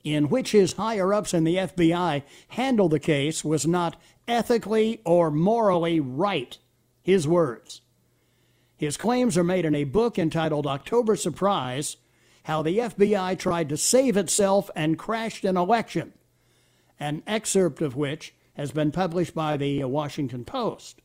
in 0.04 0.28
which 0.30 0.54
his 0.54 0.74
higher 0.74 1.14
ups 1.14 1.36
in 1.36 1.44
the 1.44 1.58
FBI 1.58 2.24
handled 2.48 2.90
the 2.90 3.00
case 3.00 3.46
was 3.46 3.68
not 3.68 3.96
ethically 4.28 5.02
or 5.06 5.30
morally 5.30 6.00
right. 6.00 6.58
His 7.10 7.28
words. 7.28 7.82
His 8.78 8.96
claims 8.96 9.36
are 9.36 9.44
made 9.44 9.66
in 9.66 9.74
a 9.74 9.84
book 9.84 10.20
entitled 10.20 10.68
October 10.68 11.16
Surprise 11.16 11.98
How 12.44 12.62
the 12.62 12.78
FBI 12.78 13.40
Tried 13.40 13.68
to 13.70 13.78
Save 13.78 14.16
Itself 14.16 14.70
and 14.76 14.96
Crashed 14.96 15.44
an 15.44 15.58
Election, 15.58 16.14
an 17.00 17.24
excerpt 17.26 17.82
of 17.82 17.96
which 17.96 18.36
has 18.54 18.72
been 18.72 18.92
published 18.92 19.34
by 19.34 19.58
the 19.58 19.82
uh, 19.82 19.88
Washington 19.88 20.46
Post. 20.46 21.02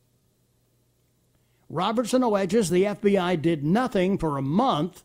Robertson 1.70 2.22
alleges 2.22 2.68
the 2.68 2.82
FBI 2.82 3.40
did 3.40 3.64
nothing 3.64 4.18
for 4.18 4.36
a 4.36 4.42
month 4.42 5.04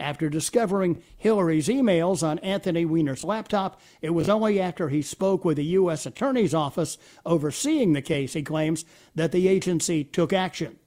after 0.00 0.28
discovering 0.28 1.02
Hillary's 1.16 1.68
emails 1.68 2.22
on 2.22 2.38
Anthony 2.40 2.84
Weiner's 2.84 3.24
laptop, 3.24 3.80
it 4.00 4.10
was 4.10 4.28
only 4.28 4.60
after 4.60 4.88
he 4.88 5.02
spoke 5.02 5.44
with 5.44 5.56
the 5.56 5.64
U.S. 5.64 6.06
Attorney's 6.06 6.54
Office 6.54 6.98
overseeing 7.26 7.92
the 7.92 8.02
case, 8.02 8.34
he 8.34 8.42
claims, 8.42 8.84
that 9.14 9.32
the 9.32 9.48
agency 9.48 10.04
took 10.04 10.32
action. 10.32 10.78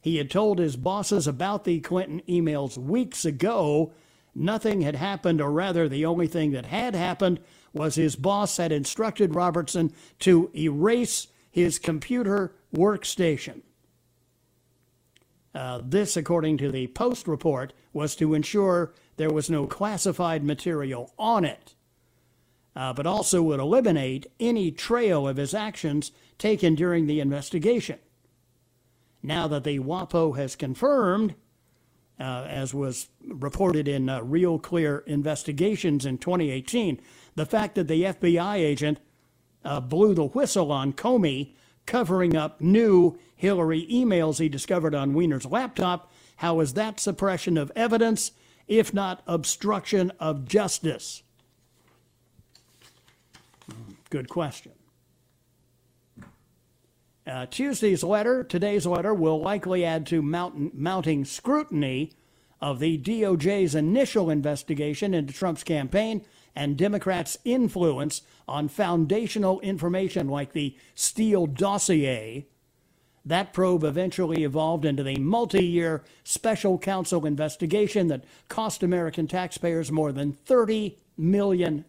He 0.00 0.16
had 0.16 0.30
told 0.30 0.58
his 0.58 0.76
bosses 0.76 1.26
about 1.26 1.64
the 1.64 1.80
Clinton 1.80 2.22
emails 2.28 2.78
weeks 2.78 3.24
ago. 3.24 3.92
Nothing 4.34 4.82
had 4.82 4.94
happened, 4.94 5.40
or 5.40 5.50
rather, 5.50 5.88
the 5.88 6.06
only 6.06 6.26
thing 6.26 6.52
that 6.52 6.66
had 6.66 6.94
happened 6.94 7.40
was 7.72 7.94
his 7.94 8.16
boss 8.16 8.56
had 8.56 8.72
instructed 8.72 9.34
Robertson 9.34 9.92
to 10.20 10.50
erase 10.54 11.28
his 11.50 11.78
computer 11.78 12.54
workstation. 12.74 13.62
Uh, 15.56 15.80
this, 15.82 16.18
according 16.18 16.58
to 16.58 16.70
the 16.70 16.86
Post 16.88 17.26
report, 17.26 17.72
was 17.94 18.14
to 18.14 18.34
ensure 18.34 18.92
there 19.16 19.32
was 19.32 19.48
no 19.48 19.66
classified 19.66 20.44
material 20.44 21.14
on 21.18 21.46
it, 21.46 21.74
uh, 22.76 22.92
but 22.92 23.06
also 23.06 23.42
would 23.42 23.58
eliminate 23.58 24.26
any 24.38 24.70
trail 24.70 25.26
of 25.26 25.38
his 25.38 25.54
actions 25.54 26.12
taken 26.36 26.74
during 26.74 27.06
the 27.06 27.20
investigation. 27.20 27.98
Now 29.22 29.48
that 29.48 29.64
the 29.64 29.78
WAPO 29.78 30.36
has 30.36 30.56
confirmed, 30.56 31.34
uh, 32.20 32.44
as 32.50 32.74
was 32.74 33.08
reported 33.26 33.88
in 33.88 34.10
uh, 34.10 34.20
Real 34.20 34.58
Clear 34.58 35.04
Investigations 35.06 36.04
in 36.04 36.18
2018, 36.18 37.00
the 37.34 37.46
fact 37.46 37.76
that 37.76 37.88
the 37.88 38.02
FBI 38.02 38.56
agent 38.56 39.00
uh, 39.64 39.80
blew 39.80 40.12
the 40.12 40.26
whistle 40.26 40.70
on 40.70 40.92
Comey 40.92 41.54
covering 41.86 42.36
up 42.36 42.60
new 42.60 43.18
Hillary 43.36 43.86
emails 43.90 44.38
he 44.38 44.48
discovered 44.48 44.94
on 44.94 45.14
Weiner's 45.14 45.46
laptop. 45.46 46.10
How 46.36 46.60
is 46.60 46.74
that 46.74 46.98
suppression 46.98 47.56
of 47.56 47.70
evidence, 47.76 48.32
if 48.66 48.92
not 48.92 49.22
obstruction 49.26 50.10
of 50.18 50.46
justice? 50.46 51.22
Good 54.10 54.28
question. 54.28 54.72
Uh, 57.26 57.44
Tuesday's 57.46 58.04
letter, 58.04 58.44
today's 58.44 58.86
letter, 58.86 59.12
will 59.12 59.40
likely 59.40 59.84
add 59.84 60.06
to 60.06 60.22
mount, 60.22 60.74
mounting 60.78 61.24
scrutiny 61.24 62.12
of 62.60 62.78
the 62.78 62.96
DOJ's 62.98 63.74
initial 63.74 64.30
investigation 64.30 65.12
into 65.12 65.32
Trump's 65.32 65.64
campaign 65.64 66.24
and 66.54 66.76
Democrats' 66.76 67.36
influence 67.44 68.22
on 68.48 68.68
foundational 68.68 69.60
information 69.60 70.28
like 70.28 70.52
the 70.52 70.76
Steele 70.94 71.46
dossier. 71.46 72.46
That 73.26 73.52
probe 73.52 73.82
eventually 73.82 74.44
evolved 74.44 74.84
into 74.84 75.02
the 75.02 75.16
multi 75.16 75.64
year 75.64 76.04
special 76.22 76.78
counsel 76.78 77.26
investigation 77.26 78.06
that 78.06 78.24
cost 78.48 78.84
American 78.84 79.26
taxpayers 79.26 79.90
more 79.90 80.12
than 80.12 80.32
$30 80.32 80.94
million. 81.18 81.84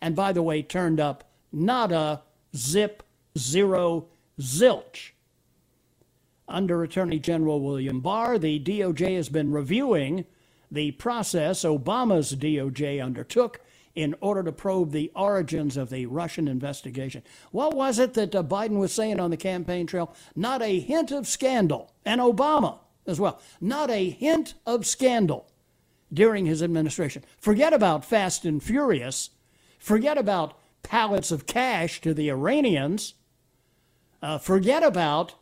And 0.00 0.14
by 0.16 0.32
the 0.32 0.42
way, 0.42 0.62
turned 0.62 1.00
up 1.00 1.28
nada, 1.52 2.22
zip, 2.54 3.02
zero, 3.36 4.06
zilch. 4.38 5.10
Under 6.46 6.82
Attorney 6.84 7.18
General 7.18 7.60
William 7.60 8.00
Barr, 8.00 8.38
the 8.38 8.60
DOJ 8.60 9.16
has 9.16 9.28
been 9.28 9.52
reviewing 9.52 10.24
the 10.70 10.92
process 10.92 11.64
Obama's 11.64 12.34
DOJ 12.36 13.04
undertook 13.04 13.60
in 13.94 14.14
order 14.20 14.42
to 14.42 14.52
probe 14.52 14.92
the 14.92 15.10
origins 15.14 15.76
of 15.76 15.90
the 15.90 16.06
Russian 16.06 16.48
investigation. 16.48 17.22
What 17.50 17.74
was 17.74 17.98
it 17.98 18.14
that 18.14 18.34
uh, 18.34 18.42
Biden 18.42 18.78
was 18.78 18.92
saying 18.92 19.18
on 19.18 19.30
the 19.30 19.36
campaign 19.36 19.86
trail? 19.86 20.14
Not 20.36 20.62
a 20.62 20.78
hint 20.78 21.10
of 21.10 21.26
scandal. 21.26 21.92
And 22.04 22.20
Obama 22.20 22.78
as 23.06 23.20
well. 23.20 23.40
Not 23.60 23.90
a 23.90 24.10
hint 24.10 24.54
of 24.66 24.86
scandal 24.86 25.50
during 26.12 26.46
his 26.46 26.62
administration. 26.62 27.24
Forget 27.38 27.72
about 27.72 28.04
Fast 28.04 28.44
and 28.44 28.62
Furious. 28.62 29.30
Forget 29.78 30.18
about 30.18 30.58
pallets 30.82 31.30
of 31.30 31.46
cash 31.46 32.00
to 32.00 32.14
the 32.14 32.28
Iranians. 32.28 33.14
Uh, 34.22 34.38
forget 34.38 34.82
about 34.82 35.34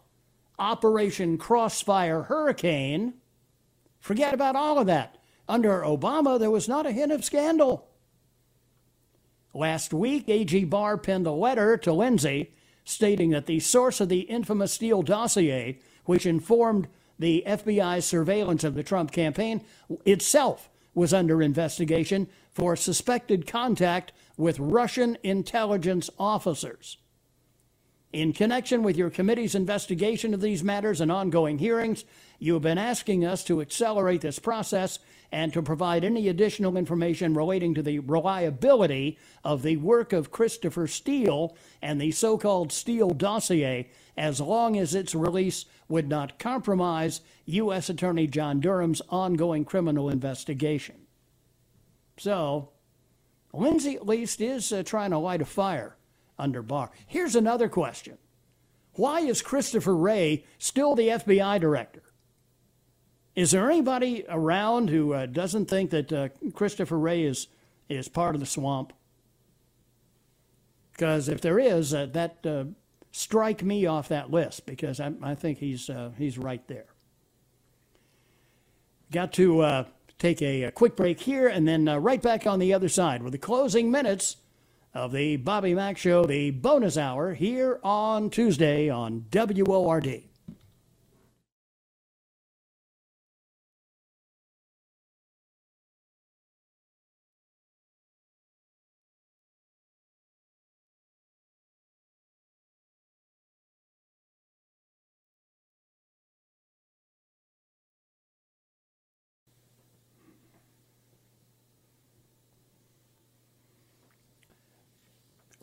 Operation 0.59 1.39
Crossfire 1.39 2.23
Hurricane. 2.25 3.15
Forget 4.01 4.35
about 4.35 4.57
all 4.57 4.79
of 4.79 4.87
that. 4.87 5.17
Under 5.49 5.81
Obama, 5.81 6.39
there 6.39 6.51
was 6.51 6.69
not 6.69 6.87
a 6.87 6.93
hint 6.93 7.13
of 7.13 7.25
scandal. 7.25 7.88
Last 9.55 9.93
week, 9.95 10.29
A.G. 10.29 10.65
Barr 10.65 10.99
penned 10.99 11.27
a 11.27 11.33
letter 11.33 11.77
to 11.79 11.93
Lindsey 11.93 12.53
stating 12.85 13.31
that 13.31 13.47
the 13.47 13.61
source 13.61 14.01
of 14.01 14.09
the 14.09 14.21
infamous 14.21 14.73
Steele 14.73 15.03
dossier, 15.03 15.79
which 16.05 16.27
informed 16.27 16.89
the 17.19 17.43
FBI's 17.47 18.05
surveillance 18.05 18.65
of 18.65 18.75
the 18.75 18.83
Trump 18.83 19.11
campaign, 19.13 19.63
itself 20.05 20.71
was 20.95 21.13
under 21.13 21.43
investigation 21.43 22.29
for 22.51 22.77
suspected 22.77 23.47
contact 23.47 24.13
with 24.37 24.59
Russian 24.59 25.19
intelligence 25.23 26.09
officers. 26.19 26.97
In 28.13 28.33
connection 28.33 28.83
with 28.83 28.97
your 28.97 29.11
committee's 29.11 29.55
investigation 29.55 30.33
of 30.33 30.41
these 30.41 30.65
matters 30.65 31.03
and 31.03 31.13
ongoing 31.13 31.59
hearings, 31.59 32.07
you 32.39 32.55
have 32.55 32.63
been 32.63 32.79
asking 32.79 33.23
us 33.27 33.45
to 33.45 33.61
accelerate 33.61 34.23
this 34.23 34.39
process 34.39 34.99
and 35.31 35.53
to 35.53 35.61
provide 35.61 36.05
any 36.05 36.27
additional 36.29 36.79
information 36.79 37.35
relating 37.35 37.75
to 37.75 37.83
the 37.83 37.99
reliability 37.99 39.19
of 39.45 39.63
the 39.63 39.77
work 39.77 40.15
of 40.15 40.31
Christopher 40.31 40.87
Steele 40.87 41.55
and 41.83 42.01
the 42.01 42.11
so 42.11 42.39
called 42.39 42.73
Steele 42.73 43.11
dossier, 43.11 43.91
as 44.17 44.41
long 44.41 44.79
as 44.79 44.95
its 44.95 45.15
release 45.15 45.67
would 45.87 46.09
not 46.09 46.39
compromise 46.39 47.21
U.S. 47.45 47.91
Attorney 47.91 48.27
John 48.27 48.59
Durham's 48.59 49.03
ongoing 49.11 49.67
criminal 49.67 50.09
investigation. 50.09 50.97
So, 52.17 52.71
Lindsey 53.53 53.97
at 53.97 54.07
least 54.07 54.41
is 54.41 54.73
uh, 54.73 54.83
trying 54.83 55.11
to 55.11 55.19
light 55.19 55.43
a 55.43 55.45
fire 55.45 55.98
under 56.39 56.63
Barr. 56.63 56.91
Here's 57.07 57.35
another 57.35 57.69
question 57.69 58.19
Why 58.95 59.21
is 59.21 59.43
Christopher 59.43 59.97
Wray 59.97 60.45
still 60.59 60.95
the 60.95 61.09
FBI 61.09 61.61
director? 61.61 62.03
Is 63.39 63.53
there 63.53 63.71
anybody 63.71 64.25
around 64.29 64.91
who 64.91 65.13
uh, 65.13 65.27
doesn't 65.27 65.67
think 65.67 65.91
that 65.91 66.13
uh, 66.13 66.29
Christopher 66.55 66.99
Wray 66.99 67.23
is, 67.23 67.47
is 67.89 68.09
part 68.09 68.35
of 68.35 68.41
the 68.41 68.47
swamp? 68.47 68.93
Because 70.91 71.29
if 71.29 71.41
there 71.41 71.61
is, 71.61 71.95
uh, 71.95 72.07
that 72.07 72.45
uh, 72.45 72.65
strike 73.13 73.63
me 73.63 73.87
off 73.87 74.09
that 74.09 74.33
list 74.33 74.67
because 74.67 74.99
I, 74.99 75.13
I 75.23 75.37
think 75.37 75.59
he's 75.59 75.89
uh, 75.89 76.11
he's 76.19 76.37
right 76.37 76.67
there. 76.67 76.87
Got 79.13 79.33
to 79.35 79.61
uh, 79.61 79.85
take 80.19 80.43
a, 80.43 80.65
a, 80.65 80.73
quick 80.73 80.97
break 80.97 81.21
here 81.21 81.47
and 81.47 81.69
then 81.69 81.85
right 81.85 82.21
back 82.21 82.45
on 82.45 82.59
the 82.59 82.75
other 82.75 82.89
side 82.89 83.23
with 83.23 83.31
the 83.31 83.39
closing 83.39 83.89
minutes 83.89 84.39
of 84.99 85.13
the 85.13 85.37
Bobby 85.37 85.75
Mack 85.75 85.97
Show, 85.97 86.25
the 86.25 86.51
bonus 86.51 86.97
hour 86.97 87.33
here 87.33 87.79
on 87.85 88.31
Tuesday 88.31 88.89
on 88.89 89.27
WORD. 89.33 90.25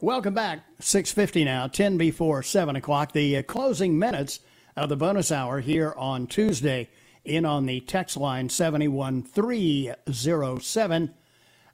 Welcome 0.06 0.36
back. 0.36 0.60
6.50 0.80 1.46
now, 1.46 1.66
10 1.66 1.98
before 1.98 2.44
7 2.44 2.76
o'clock. 2.76 3.12
The 3.12 3.38
uh, 3.38 3.42
closing 3.42 3.98
minutes 3.98 4.40
of 4.76 4.90
the 4.90 4.96
bonus 4.96 5.32
hour 5.32 5.62
here 5.62 5.96
on 5.98 6.28
Tuesday 6.28 6.90
in 7.24 7.44
on 7.44 7.66
the 7.66 7.80
text 7.80 8.16
line 8.16 8.50
71307. 8.50 11.14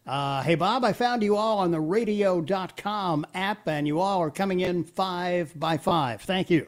Uh, 0.07 0.43
hey, 0.43 0.55
Bob, 0.55 0.85
I 0.85 0.93
found 0.93 1.23
you 1.23 1.35
all 1.35 1.59
on 1.59 1.71
the 1.71 1.81
radio.com 1.81 3.27
app, 3.33 3.67
and 3.67 3.85
you 3.85 3.99
all 3.99 4.21
are 4.21 4.31
coming 4.31 4.61
in 4.61 4.85
five 4.85 5.51
by 5.59 5.77
five. 5.77 6.21
Thank 6.21 6.49
you. 6.49 6.67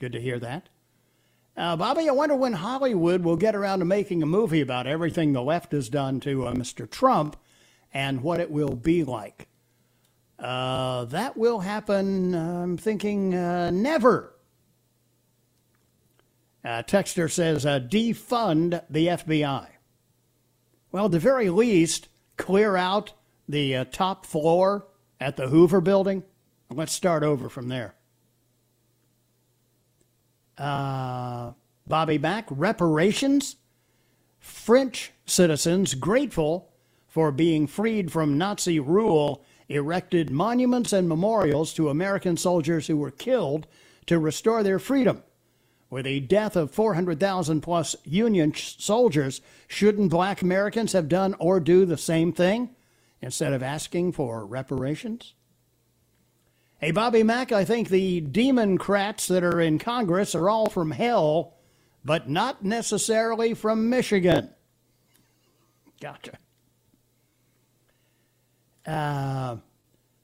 Good 0.00 0.10
to 0.10 0.20
hear 0.20 0.40
that. 0.40 0.70
Uh, 1.56 1.76
Bobby, 1.76 2.08
I 2.08 2.12
wonder 2.12 2.34
when 2.34 2.54
Hollywood 2.54 3.22
will 3.22 3.36
get 3.36 3.54
around 3.54 3.78
to 3.78 3.84
making 3.84 4.24
a 4.24 4.26
movie 4.26 4.60
about 4.60 4.88
everything 4.88 5.34
the 5.34 5.40
left 5.40 5.70
has 5.70 5.88
done 5.88 6.18
to 6.18 6.48
uh, 6.48 6.52
Mr. 6.52 6.90
Trump 6.90 7.36
and 7.92 8.24
what 8.24 8.40
it 8.40 8.50
will 8.50 8.74
be 8.74 9.04
like. 9.04 9.46
Uh, 10.38 11.04
that 11.06 11.36
will 11.36 11.60
happen, 11.60 12.34
I'm 12.34 12.76
thinking, 12.76 13.34
uh, 13.34 13.70
never. 13.70 14.34
Uh, 16.64 16.82
Texter 16.82 17.30
says, 17.30 17.66
uh, 17.66 17.78
defund 17.78 18.82
the 18.88 19.08
FBI. 19.08 19.66
Well, 20.90 21.06
at 21.06 21.12
the 21.12 21.18
very 21.18 21.50
least, 21.50 22.08
clear 22.36 22.76
out 22.76 23.12
the 23.48 23.76
uh, 23.76 23.84
top 23.90 24.26
floor 24.26 24.86
at 25.20 25.36
the 25.36 25.48
Hoover 25.48 25.80
building. 25.80 26.22
Let's 26.70 26.92
start 26.92 27.22
over 27.22 27.48
from 27.48 27.68
there. 27.68 27.94
Uh, 30.56 31.52
Bobby 31.86 32.18
Mack, 32.18 32.46
reparations? 32.50 33.56
French 34.38 35.12
citizens 35.26 35.94
grateful 35.94 36.70
for 37.08 37.30
being 37.30 37.66
freed 37.66 38.12
from 38.12 38.38
Nazi 38.38 38.78
rule 38.80 39.44
erected 39.68 40.30
monuments 40.30 40.92
and 40.92 41.08
memorials 41.08 41.72
to 41.74 41.88
American 41.88 42.36
soldiers 42.36 42.86
who 42.86 42.96
were 42.96 43.10
killed 43.10 43.66
to 44.06 44.18
restore 44.18 44.62
their 44.62 44.78
freedom. 44.78 45.22
With 45.90 46.06
the 46.06 46.20
death 46.20 46.56
of 46.56 46.72
400,000 46.72 47.60
plus 47.60 47.94
Union 48.04 48.52
soldiers, 48.54 49.40
shouldn't 49.68 50.10
black 50.10 50.42
Americans 50.42 50.92
have 50.92 51.08
done 51.08 51.34
or 51.38 51.60
do 51.60 51.84
the 51.84 51.96
same 51.96 52.32
thing 52.32 52.70
instead 53.20 53.52
of 53.52 53.62
asking 53.62 54.12
for 54.12 54.44
reparations? 54.44 55.34
Hey, 56.78 56.90
Bobby 56.90 57.22
Mack, 57.22 57.52
I 57.52 57.64
think 57.64 57.88
the 57.88 58.20
Democrats 58.20 59.28
that 59.28 59.44
are 59.44 59.60
in 59.60 59.78
Congress 59.78 60.34
are 60.34 60.50
all 60.50 60.68
from 60.68 60.90
hell, 60.90 61.54
but 62.04 62.28
not 62.28 62.64
necessarily 62.64 63.54
from 63.54 63.88
Michigan. 63.88 64.50
Gotcha. 66.00 66.38
Uh, 68.86 69.56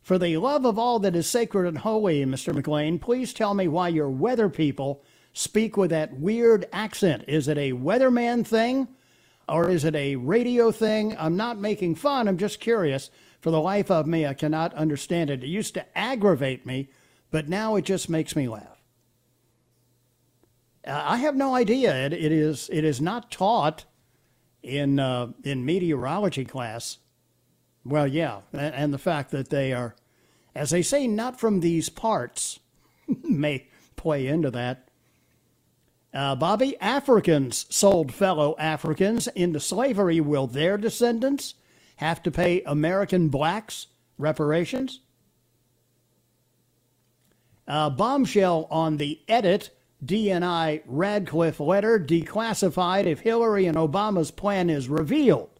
for 0.02 0.18
the 0.18 0.36
love 0.38 0.64
of 0.64 0.78
all 0.78 0.98
that 1.00 1.16
is 1.16 1.28
sacred 1.28 1.66
and 1.66 1.78
holy, 1.78 2.24
Mr. 2.24 2.54
McLean, 2.54 2.98
please 2.98 3.32
tell 3.32 3.54
me 3.54 3.68
why 3.68 3.88
your 3.88 4.10
weather 4.10 4.48
people 4.48 5.02
speak 5.32 5.76
with 5.76 5.90
that 5.90 6.18
weird 6.18 6.66
accent. 6.72 7.24
Is 7.28 7.48
it 7.48 7.56
a 7.58 7.72
weatherman 7.72 8.46
thing 8.46 8.88
or 9.48 9.70
is 9.70 9.84
it 9.84 9.94
a 9.94 10.16
radio 10.16 10.70
thing? 10.72 11.16
I'm 11.18 11.36
not 11.36 11.58
making 11.58 11.94
fun, 11.94 12.28
I'm 12.28 12.38
just 12.38 12.60
curious. 12.60 13.10
For 13.40 13.50
the 13.50 13.60
life 13.60 13.90
of 13.90 14.06
me, 14.06 14.26
I 14.26 14.34
cannot 14.34 14.74
understand 14.74 15.30
it. 15.30 15.42
It 15.42 15.48
used 15.48 15.74
to 15.74 15.98
aggravate 15.98 16.66
me, 16.66 16.90
but 17.30 17.48
now 17.48 17.76
it 17.76 17.86
just 17.86 18.10
makes 18.10 18.36
me 18.36 18.48
laugh. 18.48 18.82
Uh, 20.86 21.02
I 21.04 21.16
have 21.18 21.36
no 21.36 21.54
idea. 21.54 21.94
It, 22.06 22.12
it 22.12 22.32
is 22.32 22.68
it 22.72 22.84
is 22.84 23.00
not 23.00 23.30
taught 23.30 23.84
in 24.62 24.98
uh, 24.98 25.28
in 25.44 25.64
meteorology 25.64 26.44
class. 26.44 26.98
Well, 27.84 28.06
yeah, 28.06 28.40
and 28.52 28.92
the 28.92 28.98
fact 28.98 29.30
that 29.30 29.50
they 29.50 29.72
are, 29.72 29.94
as 30.54 30.70
they 30.70 30.82
say, 30.82 31.06
not 31.06 31.40
from 31.40 31.60
these 31.60 31.88
parts 31.88 32.60
may 33.24 33.66
play 33.96 34.26
into 34.26 34.50
that. 34.50 34.88
Uh, 36.12 36.34
Bobby, 36.34 36.78
Africans 36.80 37.66
sold 37.70 38.12
fellow 38.12 38.56
Africans 38.58 39.28
into 39.28 39.60
slavery. 39.60 40.20
Will 40.20 40.46
their 40.46 40.76
descendants 40.76 41.54
have 41.96 42.22
to 42.24 42.30
pay 42.30 42.62
American 42.62 43.28
blacks 43.28 43.86
reparations? 44.18 45.00
Uh, 47.68 47.88
bombshell 47.88 48.66
on 48.70 48.96
the 48.96 49.20
edit 49.28 49.70
DNI 50.04 50.82
Ratcliffe 50.86 51.60
letter 51.60 51.98
declassified 52.00 53.04
if 53.04 53.20
Hillary 53.20 53.66
and 53.66 53.76
Obama's 53.76 54.30
plan 54.30 54.70
is 54.70 54.88
revealed. 54.88 55.50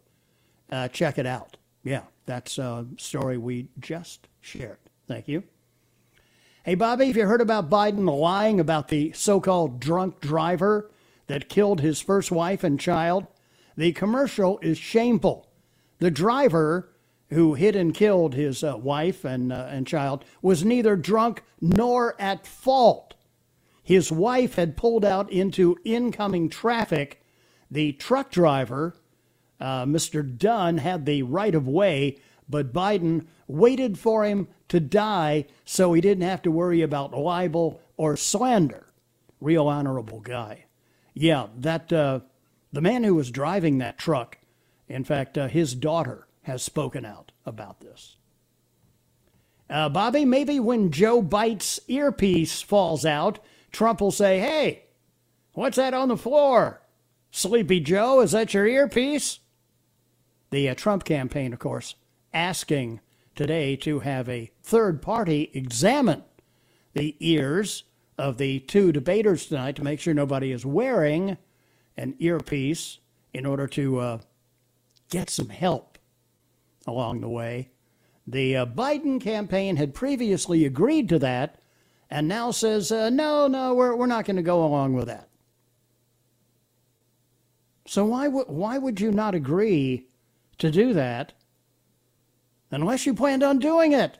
Uh, 0.71 0.89
check 0.89 1.19
it 1.19 1.27
out. 1.27 1.57
Yeah, 1.85 2.03
that's 2.31 2.59
a 2.59 2.87
story 2.97 3.37
we 3.37 3.69
just 3.79 4.29
shared. 4.41 4.79
Thank 5.07 5.29
you. 5.29 5.43
Hey, 6.63 6.75
Bobby, 6.75 7.07
have 7.07 7.17
you 7.17 7.27
heard 7.27 7.41
about 7.41 7.71
Biden 7.71 8.07
lying 8.07 8.61
about 8.61 8.89
the 8.89 9.13
so 9.13 9.41
called 9.41 9.81
drunk 9.81 10.21
driver 10.21 10.91
that 11.27 11.49
killed 11.49 11.81
his 11.81 12.01
first 12.01 12.31
wife 12.31 12.63
and 12.63 12.79
child? 12.79 13.27
The 13.77 13.93
commercial 13.93 14.59
is 14.61 14.79
shameful. 14.79 15.49
The 15.99 16.11
driver 16.11 16.91
who 17.31 17.55
hit 17.55 17.77
and 17.77 17.95
killed 17.95 18.35
his 18.35 18.63
uh, 18.65 18.77
wife 18.77 19.25
and, 19.25 19.53
uh, 19.53 19.67
and 19.71 19.87
child, 19.87 20.25
was 20.43 20.65
neither 20.65 20.97
drunk 20.97 21.43
nor 21.61 22.21
at 22.21 22.47
fault. 22.47 23.15
His 23.83 24.11
wife 24.13 24.57
had 24.57 24.77
pulled 24.77 25.05
out 25.05 25.31
into 25.31 25.77
incoming 25.85 26.49
traffic. 26.49 27.23
The 27.71 27.93
truck 27.93 28.31
driver, 28.31 28.97
uh, 29.61 29.85
Mr. 29.85 30.39
Dunn, 30.39 30.79
had 30.79 31.07
the 31.07 31.23
right 31.23 31.55
of 31.55 31.69
way, 31.69 32.19
but 32.49 32.73
Biden 32.73 33.27
waited 33.47 33.99
for 33.99 34.25
him 34.25 34.49
to 34.69 34.81
die 34.81 35.47
so 35.65 35.93
he 35.93 36.01
didn't 36.01 36.25
have 36.25 36.43
to 36.43 36.51
worry 36.51 36.83
about 36.83 37.17
libel 37.17 37.81
or 37.97 38.17
slander. 38.17 38.87
Real 39.41 39.69
honorable 39.69 40.21
guy. 40.21 40.67
Yeah, 41.15 41.49
that 41.59 41.93
uh, 41.93 42.21
the 42.73 42.81
man 42.81 43.05
who 43.05 43.15
was 43.15 43.31
driving 43.31 43.79
that 43.79 43.99
truck, 43.99 44.39
in 44.89 45.05
fact, 45.05 45.37
uh, 45.37 45.49
his 45.49 45.75
daughter 45.75 46.27
has 46.43 46.63
spoken 46.63 47.05
out 47.05 47.33
about 47.45 47.81
this. 47.81 48.17
Uh, 49.69 49.89
Bobby, 49.89 50.25
maybe 50.25 50.59
when 50.59 50.91
Joe 50.91 51.23
Bites' 51.23 51.79
earpiece 51.87 52.61
falls 52.61 53.05
out, 53.05 53.39
Trump 53.71 54.01
will 54.01 54.11
say, 54.11 54.41
Hey, 54.41 54.85
what's 55.53 55.77
that 55.77 55.95
on 55.95 56.09
the 56.09 56.17
floor? 56.17 56.83
Sleepy 57.31 57.79
Joe, 57.79 58.21
is 58.21 58.33
that 58.33 58.53
your 58.53 58.67
earpiece? 58.67 59.39
The 60.51 60.69
uh, 60.69 60.75
Trump 60.75 61.05
campaign, 61.05 61.53
of 61.53 61.59
course, 61.59 61.95
asking 62.35 63.01
today 63.35 63.77
to 63.77 64.01
have 64.01 64.29
a 64.29 64.51
third 64.63 65.01
party 65.01 65.51
examine 65.55 66.25
the 66.93 67.17
ears 67.21 67.85
of 68.19 68.37
the 68.37 68.61
two 68.61 68.93
debaters 68.93 69.47
tonight 69.47 69.77
to 69.77 69.85
make 69.85 70.01
sure 70.01 70.13
nobody 70.13 70.53
is 70.53 70.67
wearing 70.67 71.39
an 71.97 72.15
earpiece 72.19 72.99
in 73.33 73.47
order 73.47 73.67
to 73.69 73.99
uh, 73.99 74.19
get 75.09 75.31
some 75.31 75.49
help 75.49 75.99
along 76.87 77.21
the 77.21 77.29
way. 77.29 77.71
The 78.27 78.57
uh, 78.57 78.67
Biden 78.67 79.21
campaign 79.21 79.77
had 79.77 79.95
previously 79.95 80.65
agreed 80.65 81.09
to 81.11 81.19
that 81.21 81.63
and 82.11 82.27
now 82.27 82.51
says, 82.51 82.91
uh, 82.91 83.09
no, 83.11 83.47
no, 83.47 83.75
we're, 83.75 83.95
we're 83.95 84.07
not 84.07 84.25
going 84.25 84.37
to 84.37 84.43
go 84.43 84.65
along 84.65 84.95
with 84.95 85.07
that. 85.07 85.29
So 87.87 88.05
why, 88.05 88.25
w- 88.25 88.45
why 88.47 88.79
would 88.79 89.01
you 89.01 89.13
not 89.13 89.35
agree 89.35 90.07
to 90.61 90.71
do 90.71 90.93
that 90.95 91.33
unless 92.71 93.07
you 93.07 93.15
planned 93.15 93.43
on 93.43 93.59
doing 93.59 93.93
it? 93.93 94.19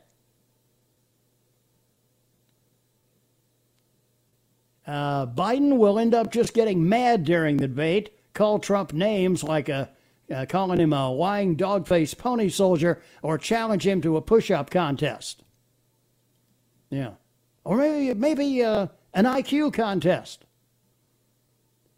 Uh, 4.87 5.25
Biden 5.25 5.77
will 5.77 6.01
end 6.01 6.15
up 6.15 6.33
just 6.33 6.53
getting 6.53 6.89
mad 6.89 7.25
during 7.25 7.59
the 7.59 7.69
debate, 7.69 8.11
call 8.35 8.59
Trump 8.59 8.93
names 8.93 9.45
like 9.45 9.69
a, 9.69 9.89
uh, 10.35 10.47
calling 10.49 10.81
him 10.81 10.93
a 10.93 11.11
lying 11.11 11.55
dog-faced 11.55 12.19
pony 12.19 12.49
soldier, 12.49 13.01
or 13.23 13.39
challenge 13.39 13.87
him 13.87 14.01
to 14.01 14.17
a 14.17 14.23
push-up 14.23 14.69
contest. 14.69 15.45
Yeah, 16.89 17.13
or 17.63 17.77
maybe 17.77 18.15
maybe 18.15 18.65
uh, 18.65 18.89
an 19.15 19.27
IQ 19.27 19.75
contest. 19.75 20.45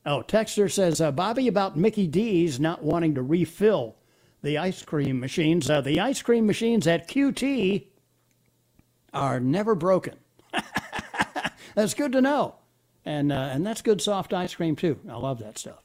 Oh, 0.04 0.22
Texter 0.26 0.70
says 0.70 1.00
uh, 1.00 1.12
Bobby 1.12 1.48
about 1.48 1.78
Mickey 1.78 2.06
D's 2.06 2.60
not 2.60 2.82
wanting 2.82 3.14
to 3.14 3.22
refill 3.22 3.96
the 4.42 4.58
ice 4.58 4.82
cream 4.82 5.20
machines. 5.20 5.70
Uh, 5.70 5.80
the 5.80 6.00
ice 6.00 6.22
cream 6.22 6.46
machines 6.46 6.86
at 6.86 7.08
QT 7.08 7.86
are 9.12 9.40
never 9.40 9.74
broken. 9.74 10.14
That's 11.74 11.94
good 11.94 12.12
to 12.12 12.20
know 12.20 12.56
and 13.04 13.32
uh, 13.32 13.50
and 13.52 13.66
that's 13.66 13.82
good 13.82 14.00
soft 14.00 14.32
ice 14.32 14.54
cream 14.54 14.76
too. 14.76 14.98
I 15.08 15.16
love 15.16 15.38
that 15.40 15.58
stuff. 15.58 15.82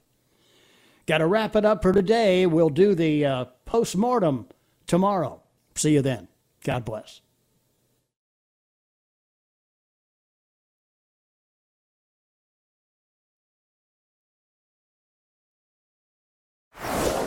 Got 1.05 1.20
to 1.20 1.28
wrap 1.28 1.55
it 1.55 1.66
up 1.66 1.82
for 1.82 1.93
today. 1.93 2.45
We'll 2.45 2.70
do 2.70 2.93
the 2.93 3.26
uh, 3.26 3.45
post 3.66 3.95
mortem 3.95 4.47
tomorrow. 4.88 5.41
See 5.76 5.93
you 5.93 6.01
then. 6.01 6.28
God 6.64 6.84
bless. 6.84 7.22